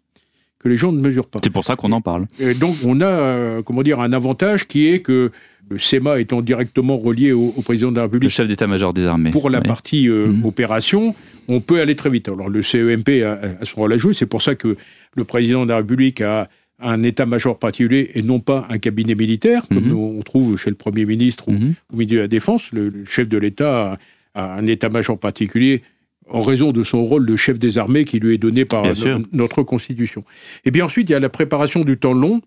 [0.63, 1.39] que les gens ne mesurent pas.
[1.43, 2.25] C'est pour ça qu'on en parle.
[2.39, 5.31] Et donc on a, euh, comment dire, un avantage qui est que
[5.69, 9.05] le SEMA étant directement relié au, au président de la Le République chef d'état-major des
[9.05, 9.31] armées.
[9.31, 9.65] pour la Oui.
[9.67, 10.45] partie euh, Mhm.
[10.45, 11.15] opération,
[11.47, 12.27] on peut aller très vite.
[12.29, 14.75] Alors le CEMP a, a son rôle à jouer, c'est pour ça que
[15.15, 16.49] le président de la République a
[16.81, 19.93] un état-major particulier et non pas un cabinet militaire, comme Mhm.
[19.97, 21.73] on trouve chez le Premier ministre ou Mhm.
[21.93, 22.71] au milieu de la Défense.
[22.73, 23.93] Le, le chef de l'État
[24.35, 25.81] a, a un état-major particulier
[26.29, 28.83] en raison de son rôle de chef des armées qui lui est donné par
[29.19, 30.23] no- notre Constitution.
[30.65, 32.41] Et bien ensuite, il y a la préparation du temps long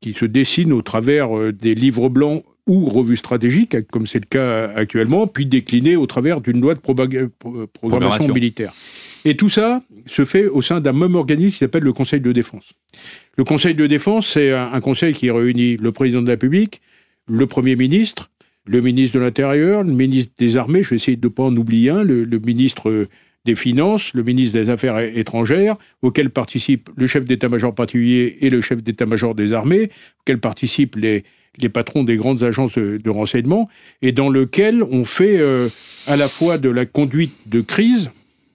[0.00, 4.26] qui se dessine au travers euh, des livres blancs ou revues stratégiques, comme c'est le
[4.28, 8.72] cas actuellement, puis décliné au travers d'une loi de probaga- pro- programmation militaire.
[9.24, 12.32] Et tout ça se fait au sein d'un même organisme qui s'appelle le Conseil de
[12.32, 12.72] défense.
[13.36, 16.80] Le Conseil de défense, c'est un conseil qui réunit le président de la République,
[17.28, 18.30] le Premier ministre,
[18.66, 21.56] le ministre de l'Intérieur, le ministre des Armées, je vais essayer de ne pas en
[21.56, 23.08] oublier un, le, le ministre euh,
[23.46, 28.60] des Finances, le ministre des Affaires étrangères, auquel participent le chef d'état-major particulier et le
[28.60, 29.90] chef d'état-major des armées,
[30.20, 31.24] auquel participent les,
[31.58, 33.68] les patrons des grandes agences de, de renseignement,
[34.02, 35.68] et dans lequel on fait euh,
[36.06, 38.10] à la fois de la conduite de crise,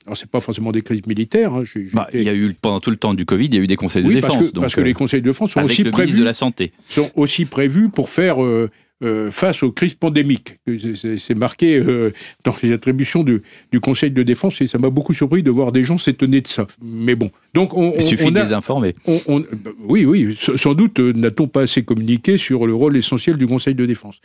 [0.06, 1.54] alors c'est pas forcément des crises militaires.
[1.56, 3.62] Hein, Bah, il y a eu pendant tout le temps du Covid, il y a
[3.62, 4.34] eu des conseils de oui, défense.
[4.36, 6.34] parce que, donc, parce que euh, les conseils de défense sont aussi prévus de la
[6.34, 6.74] santé.
[6.90, 8.70] sont aussi prévus pour faire euh,
[9.04, 10.58] euh, face aux crises pandémiques.
[10.96, 12.12] C'est- marqué euh,
[12.46, 13.42] dans les attributions du,
[13.72, 16.48] du Conseil de défense et ça m'a beaucoup surpris de voir des gens s'étonner de
[16.48, 16.66] ça.
[16.82, 18.96] Mais bon, donc on, Il on- suffit on de a- les informer.
[19.06, 23.36] on- bah, oui, oui, sans doute euh, n'a-t-on pas assez communiqué sur le rôle essentiel
[23.38, 24.20] du Conseil de défense.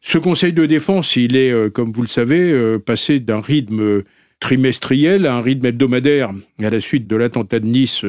[0.00, 4.02] Ce Conseil de défense, il est, euh, comme vous le savez, passé d'un rythme
[4.38, 6.30] trimestriel à un rythme hebdomadaire
[6.62, 8.04] à la suite de l'attentat de Nice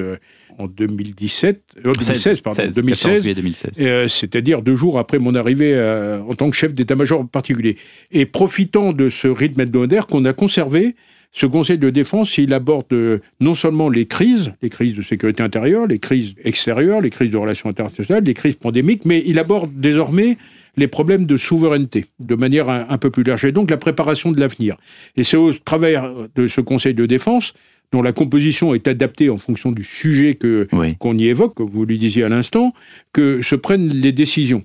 [0.57, 3.71] en 2017, euh, 2016, pardon, 16, 14 2016, juillet 2016.
[3.81, 7.77] euh, c'est-à-dire deux jours après mon arrivée euh, en tant que chef d'état-major particulier.
[8.11, 10.95] Et profitant de ce rythme hebdomadaire qu'on a conservé,
[11.33, 15.43] ce Conseil de défense, il aborde euh, non seulement les crises, les crises de sécurité
[15.43, 19.69] intérieure, les crises extérieures, les crises de relations internationales, les crises pandémiques, mais il aborde
[19.79, 20.37] désormais
[20.77, 24.31] les problèmes de souveraineté de manière un, un peu plus large, et donc la préparation
[24.31, 24.77] de l'avenir.
[25.15, 27.53] Et c'est au travers de ce Conseil de défense,
[27.91, 30.95] dont la composition est adaptée en fonction du sujet que, Oui.
[30.97, 32.73] qu'on y évoque, comme vous le disiez à l'instant,
[33.13, 34.63] que se prennent les décisions.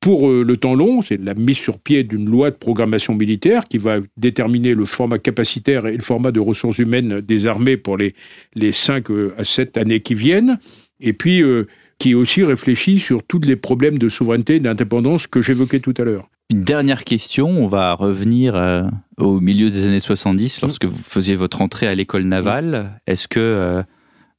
[0.00, 3.68] Pour euh, le temps long, c'est la mise sur pied d'une loi de programmation militaire
[3.68, 7.96] qui va déterminer le format capacitaire et le format de ressources humaines des armées pour
[7.96, 8.14] les,
[8.56, 9.04] les 5
[9.38, 10.58] à 7 années qui viennent,
[10.98, 11.66] et puis euh,
[11.98, 16.02] qui aussi réfléchit sur tous les problèmes de souveraineté et d'indépendance que j'évoquais tout à
[16.02, 16.28] l'heure.
[16.52, 18.82] Une dernière question, on va revenir euh,
[19.16, 20.66] au milieu des années 70, Mmh.
[20.66, 23.00] lorsque vous faisiez votre entrée à l'école navale.
[23.06, 23.82] Est-ce que, euh,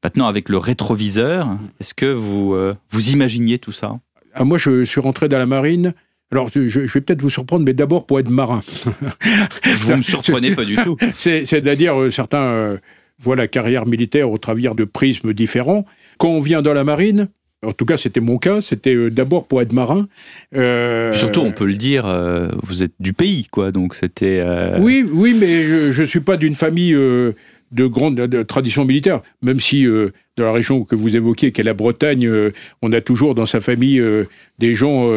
[0.04, 3.98] maintenant avec le rétroviseur, est-ce que vous, euh, vous imaginiez tout ça?
[4.36, 5.96] Ah, moi, je suis rentré dans la marine.
[6.32, 8.62] Alors, je, je- vais peut-être vous surprendre, mais d'abord pour être marin.
[9.78, 10.98] Vous me surprenez pas du tout.
[11.16, 12.78] C'est- C'est-à-dire, certains
[13.18, 15.84] voient la carrière militaire au travers de prismes différents.
[16.20, 17.30] Quand on vient dans la marine,
[17.64, 20.08] en tout cas, c'était mon cas, c'était euh, d'abord pour être marin.
[20.56, 23.72] Euh, Surtout, on peut le dire, euh, vous êtes du pays, quoi.
[23.72, 24.42] Donc c'était.
[24.46, 29.22] euh, Oui, oui, mais je ne suis pas d'une famille de grande de tradition militaire,
[29.42, 32.52] même si euh, dans la région que vous évoquiez, qui est la Bretagne, euh,
[32.84, 34.26] on a toujours dans sa famille euh,
[34.60, 35.10] des gens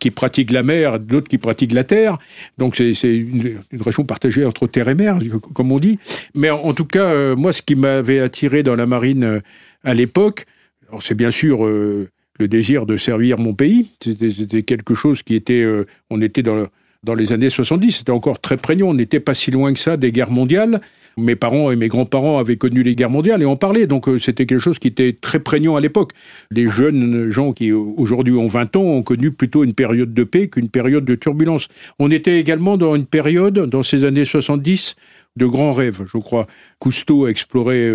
[0.00, 2.18] qui pratiquent la mer, d'autres qui pratiquent la terre.
[2.58, 5.18] Donc c'est une, une région partagée entre terre et mer,
[5.54, 6.00] comme on dit.
[6.34, 9.40] Mais en, en tout cas, moi, ce qui m'avait attiré dans la marine
[9.84, 10.46] à l'époque,
[10.92, 13.90] alors c'est bien sûr euh, le désir de servir mon pays.
[14.04, 18.58] C'était quelque chose qui était, euh, on était dans les années 70, c'était encore très
[18.58, 18.88] prégnant.
[18.88, 20.82] On n'était pas si loin que ça des guerres mondiales.
[21.16, 23.86] Mes parents et mes grands-parents avaient connu les guerres mondiales et en parlaient.
[23.86, 26.12] Donc euh, c'était quelque chose qui était très prégnant à l'époque.
[26.50, 30.48] Les jeunes gens qui aujourd'hui ont 20 ans ont connu plutôt une période de paix
[30.48, 31.68] qu'une période de turbulence.
[31.98, 34.94] On était également dans une période, dans ces années 70,
[35.36, 36.46] de grands rêves, je crois.
[36.78, 37.90] Cousteau a exploré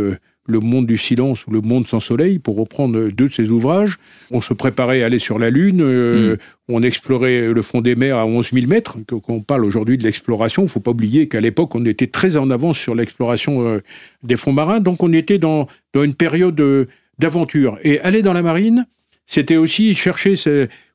[0.48, 3.98] le monde du silence ou le monde sans soleil, pour reprendre deux de ses ouvrages.
[4.32, 6.38] On se préparait à aller sur la Lune, euh,
[6.70, 8.98] on explorait le fond des mers à 11 000 mètres.
[9.08, 12.08] Donc on parle aujourd'hui de l'exploration, il ne faut pas oublier qu'à l'époque, on était
[12.08, 13.80] très en avance sur l'exploration euh,
[14.24, 14.80] des fonds marins.
[14.80, 16.86] Donc on était dans, dans une période euh,
[17.20, 17.78] d'aventure.
[17.84, 18.88] Et aller dans la marine,
[19.26, 20.36] c'était aussi chercher,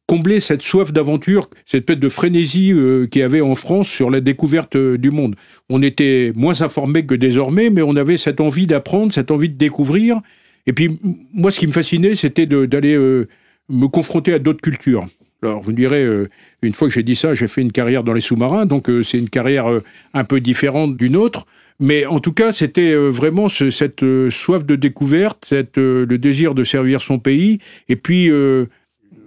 [0.07, 4.11] combler cette soif d'aventure, cette perte de frénésie euh, qu'il y avait en France sur
[4.11, 5.37] la découverte euh, du monde.
[5.71, 9.57] On était moins informés que désormais, mais on avait cette envie d'apprendre, cette envie de
[9.57, 10.21] découvrir.
[10.67, 10.99] Et puis,
[11.33, 13.27] moi, ce qui me fascinait, c'était d'aller euh,
[13.69, 15.07] me confronter à d'autres cultures.
[15.43, 16.29] Alors, vous me direz, euh,
[16.63, 19.19] une fois que j'ai dit ça, j'ai fait une carrière dans les sous-marins, donc c'est
[19.19, 19.67] une carrière
[20.15, 21.47] un peu différente d'une autre.
[21.81, 26.63] Mais en tout cas, c'était vraiment ce- cette soif de découverte, cette, le désir de
[26.63, 27.59] servir son pays.
[27.89, 28.31] Et puis,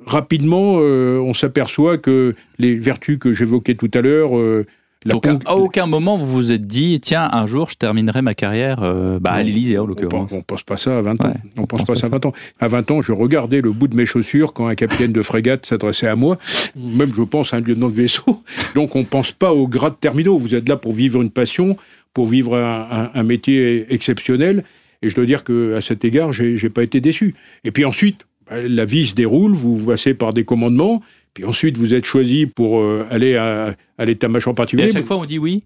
[0.05, 4.65] rapidement, euh, on s'aperçoit que les vertus que j'évoquais tout à l'heure, euh,
[5.05, 8.21] Donc, à, ponc- à aucun moment vous vous êtes dit, tiens, un jour je terminerai
[8.23, 10.31] ma carrière euh, bah, à l'Élysée en on l'occurrence.
[10.31, 11.27] on pense pas ça à 20 ans.
[11.27, 12.33] Ouais, on pense pas ça à 20 ans.
[12.59, 15.65] À 20 ans, je regardais le bout de mes chaussures quand un capitaine de frégate
[15.65, 16.37] s'adressait à moi.
[16.75, 18.41] Même, je pense, à un lieutenant de vaisseau.
[18.75, 20.37] Donc, on pense pas aux grades terminaux.
[20.37, 21.77] Vous êtes là pour vivre une passion,
[22.13, 24.63] pour vivre un, un- un métier exceptionnel.
[25.03, 27.35] Et je dois dire que à cet égard, j'ai pas été déçu.
[27.63, 29.53] Et puis ensuite, la vie se déroule.
[29.53, 31.01] Vous passez par des commandements.
[31.33, 34.89] Puis ensuite, vous êtes choisi pour euh, aller à, à l'état-major Et particulier.
[34.89, 35.63] à chaque fois on dit oui?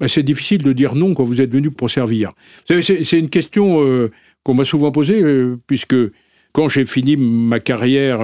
[0.00, 2.32] Ben, c'est difficile de dire non quand vous êtes venu pour servir.
[2.66, 4.10] C'est, une question euh,
[4.42, 5.94] qu'on m'a souvent posée, euh, puisque
[6.52, 8.18] quand j'ai fini ma carrière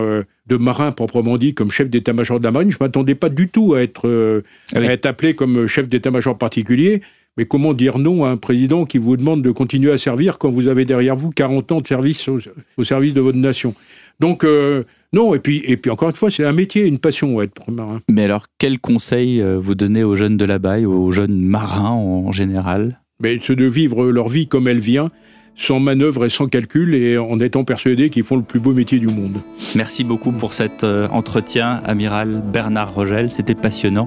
[0.46, 3.72] de marin proprement dit, comme chef d'état-major de la marine, je m'attendais pas du tout
[3.74, 4.42] à être,
[4.74, 4.86] Ah oui.
[4.86, 7.00] à être appelé comme chef d'état-major particulier.
[7.38, 10.50] Mais comment dire non à un président qui vous demande de continuer à servir quand
[10.50, 13.76] vous avez derrière vous 40 ans de service au, service de votre nation?
[14.18, 14.82] Donc, euh,
[15.12, 18.00] non, et puis, et puis encore une fois, c'est un métier, une passion, être marin.
[18.10, 21.92] Mais alors, quel conseil euh, vous donnez aux jeunes de la baille, aux jeunes marins
[21.92, 23.00] en général?
[23.20, 25.12] Mais c'est de vivre leur vie comme elle vient,
[25.58, 28.98] sans manœuvre et sans calcul et en étant persuadés qu'ils font le plus beau métier
[28.98, 29.42] du monde.
[29.74, 34.06] Merci beaucoup pour cet euh, entretien, amiral Bernard Rogel, c'était passionnant.